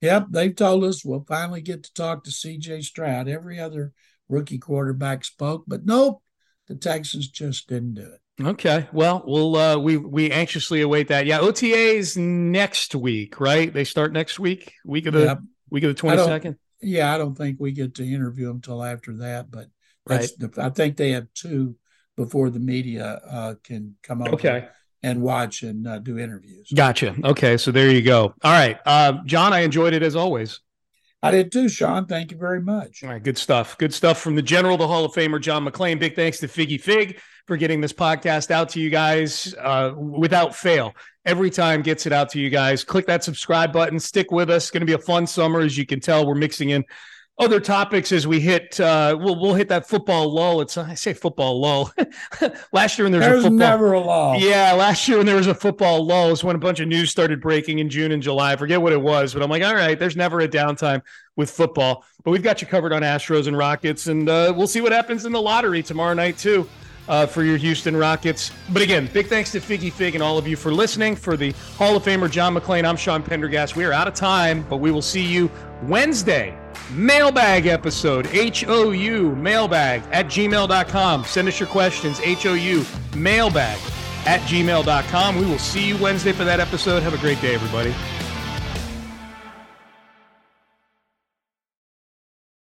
Yep, 0.00 0.26
they've 0.30 0.54
told 0.54 0.84
us 0.84 1.04
we'll 1.04 1.24
finally 1.26 1.60
get 1.60 1.82
to 1.84 1.94
talk 1.94 2.24
to 2.24 2.30
CJ 2.30 2.84
Stroud. 2.84 3.28
Every 3.28 3.58
other 3.58 3.92
rookie 4.28 4.58
quarterback 4.58 5.24
spoke, 5.24 5.64
but 5.66 5.86
nope, 5.86 6.22
the 6.66 6.74
Texans 6.74 7.28
just 7.28 7.68
didn't 7.68 7.94
do 7.94 8.02
it. 8.02 8.20
Okay. 8.40 8.88
Well, 8.92 9.24
we'll 9.26 9.56
uh, 9.56 9.78
we 9.78 9.96
we 9.96 10.30
anxiously 10.30 10.80
await 10.80 11.08
that. 11.08 11.26
Yeah, 11.26 11.38
OTAs 11.38 12.16
next 12.16 12.94
week, 12.94 13.40
right? 13.40 13.72
They 13.72 13.84
start 13.84 14.12
next 14.12 14.38
week, 14.38 14.74
week 14.84 15.06
of 15.06 15.14
the 15.14 15.24
yeah. 15.24 15.36
week 15.70 15.84
of 15.84 15.88
the 15.88 15.94
twenty 15.94 16.22
second. 16.22 16.56
Yeah, 16.80 17.12
I 17.12 17.18
don't 17.18 17.34
think 17.34 17.58
we 17.58 17.72
get 17.72 17.96
to 17.96 18.06
interview 18.06 18.46
them 18.46 18.60
till 18.60 18.82
after 18.84 19.16
that, 19.18 19.50
but 19.50 19.66
right. 20.06 20.28
The, 20.38 20.52
I 20.58 20.70
think 20.70 20.96
they 20.96 21.10
have 21.12 21.26
two 21.34 21.74
before 22.16 22.50
the 22.50 22.60
media 22.60 23.20
uh, 23.28 23.54
can 23.64 23.96
come 24.02 24.22
over 24.22 24.34
okay. 24.34 24.68
and 25.02 25.20
watch 25.20 25.62
and 25.62 25.86
uh, 25.86 25.98
do 25.98 26.18
interviews. 26.18 26.70
Gotcha. 26.72 27.16
Okay, 27.24 27.56
so 27.56 27.72
there 27.72 27.90
you 27.90 28.02
go. 28.02 28.34
All 28.42 28.52
right, 28.52 28.78
uh, 28.86 29.14
John, 29.24 29.52
I 29.52 29.60
enjoyed 29.60 29.94
it 29.94 30.04
as 30.04 30.14
always. 30.14 30.60
I 31.20 31.32
did 31.32 31.50
too, 31.50 31.68
Sean. 31.68 32.06
Thank 32.06 32.30
you 32.30 32.38
very 32.38 32.60
much. 32.60 33.02
All 33.02 33.10
right, 33.10 33.22
good 33.22 33.38
stuff. 33.38 33.76
Good 33.78 33.92
stuff 33.92 34.20
from 34.20 34.36
the 34.36 34.42
General, 34.42 34.76
the 34.76 34.86
Hall 34.86 35.04
of 35.04 35.12
Famer, 35.12 35.40
John 35.40 35.66
McClain. 35.66 35.98
Big 35.98 36.14
thanks 36.14 36.38
to 36.38 36.46
Figgy 36.46 36.80
Fig 36.80 37.18
for 37.48 37.56
getting 37.56 37.80
this 37.80 37.94
podcast 37.94 38.50
out 38.50 38.68
to 38.68 38.80
you 38.80 38.90
guys 38.90 39.54
uh, 39.58 39.92
without 39.96 40.54
fail. 40.54 40.94
Every 41.24 41.48
time 41.50 41.80
gets 41.80 42.04
it 42.06 42.12
out 42.12 42.28
to 42.30 42.38
you 42.38 42.50
guys. 42.50 42.84
Click 42.84 43.06
that 43.06 43.24
subscribe 43.24 43.72
button. 43.72 43.98
Stick 43.98 44.30
with 44.30 44.50
us. 44.50 44.64
It's 44.64 44.70
going 44.70 44.82
to 44.82 44.86
be 44.86 44.92
a 44.92 44.98
fun 44.98 45.26
summer, 45.26 45.60
as 45.60 45.76
you 45.76 45.86
can 45.86 45.98
tell. 45.98 46.26
We're 46.26 46.34
mixing 46.34 46.70
in 46.70 46.84
other 47.38 47.58
topics 47.58 48.12
as 48.12 48.26
we 48.26 48.38
hit. 48.38 48.78
Uh, 48.78 49.16
we'll 49.18 49.40
we'll 49.40 49.54
hit 49.54 49.68
that 49.68 49.88
football 49.88 50.32
lull. 50.32 50.60
It's 50.60 50.76
I 50.76 50.92
say 50.94 51.14
football 51.14 51.58
lull. 51.58 51.90
last 52.72 52.98
year 52.98 53.06
when 53.06 53.12
there 53.12 53.20
was 53.20 53.28
There's 53.28 53.44
a 53.44 53.48
football, 53.48 53.58
never 53.58 53.92
a 53.94 54.00
lull. 54.00 54.36
Yeah, 54.38 54.72
last 54.72 55.08
year 55.08 55.16
when 55.16 55.26
there 55.26 55.36
was 55.36 55.46
a 55.46 55.54
football 55.54 56.04
lull 56.04 56.30
is 56.30 56.44
when 56.44 56.54
a 56.54 56.58
bunch 56.58 56.80
of 56.80 56.88
news 56.88 57.10
started 57.10 57.40
breaking 57.40 57.78
in 57.78 57.88
June 57.88 58.12
and 58.12 58.22
July. 58.22 58.52
I 58.52 58.56
forget 58.56 58.82
what 58.82 58.92
it 58.92 59.00
was, 59.00 59.32
but 59.32 59.42
I'm 59.42 59.48
like, 59.48 59.62
all 59.62 59.74
right, 59.74 59.98
there's 59.98 60.16
never 60.16 60.40
a 60.40 60.48
downtime 60.48 61.00
with 61.36 61.50
football. 61.50 62.04
But 62.24 62.32
we've 62.32 62.42
got 62.42 62.60
you 62.60 62.66
covered 62.66 62.92
on 62.92 63.00
Astros 63.00 63.46
and 63.46 63.56
Rockets, 63.56 64.08
and 64.08 64.28
uh, 64.28 64.52
we'll 64.54 64.66
see 64.66 64.82
what 64.82 64.92
happens 64.92 65.24
in 65.24 65.32
the 65.32 65.40
lottery 65.40 65.82
tomorrow 65.82 66.12
night 66.12 66.36
too 66.36 66.68
uh, 67.08 67.26
for 67.26 67.42
your 67.42 67.56
Houston 67.56 67.96
Rockets. 67.96 68.52
But 68.70 68.82
again, 68.82 69.08
big 69.12 69.26
thanks 69.26 69.50
to 69.52 69.60
Figgy 69.60 69.92
Fig 69.92 70.14
and 70.14 70.22
all 70.22 70.38
of 70.38 70.46
you 70.46 70.56
for 70.56 70.72
listening. 70.72 71.16
For 71.16 71.36
the 71.36 71.52
Hall 71.76 71.96
of 71.96 72.02
Famer 72.04 72.30
John 72.30 72.54
McClain, 72.54 72.84
I'm 72.84 72.96
Sean 72.96 73.22
Pendergast. 73.22 73.76
We 73.76 73.84
are 73.84 73.92
out 73.92 74.08
of 74.08 74.14
time, 74.14 74.64
but 74.68 74.76
we 74.78 74.90
will 74.90 75.02
see 75.02 75.22
you 75.22 75.50
Wednesday. 75.84 76.56
Mailbag 76.92 77.66
episode, 77.66 78.26
H 78.28 78.64
O 78.66 78.90
U, 78.92 79.34
mailbag 79.36 80.02
at 80.12 80.26
gmail.com. 80.26 81.24
Send 81.24 81.48
us 81.48 81.60
your 81.60 81.68
questions, 81.68 82.20
H 82.20 82.46
O 82.46 82.54
U, 82.54 82.84
mailbag 83.16 83.78
at 84.26 84.40
gmail.com. 84.42 85.36
We 85.36 85.46
will 85.46 85.58
see 85.58 85.86
you 85.86 85.96
Wednesday 85.98 86.32
for 86.32 86.44
that 86.44 86.60
episode. 86.60 87.02
Have 87.02 87.14
a 87.14 87.18
great 87.18 87.40
day, 87.40 87.54
everybody. 87.54 87.94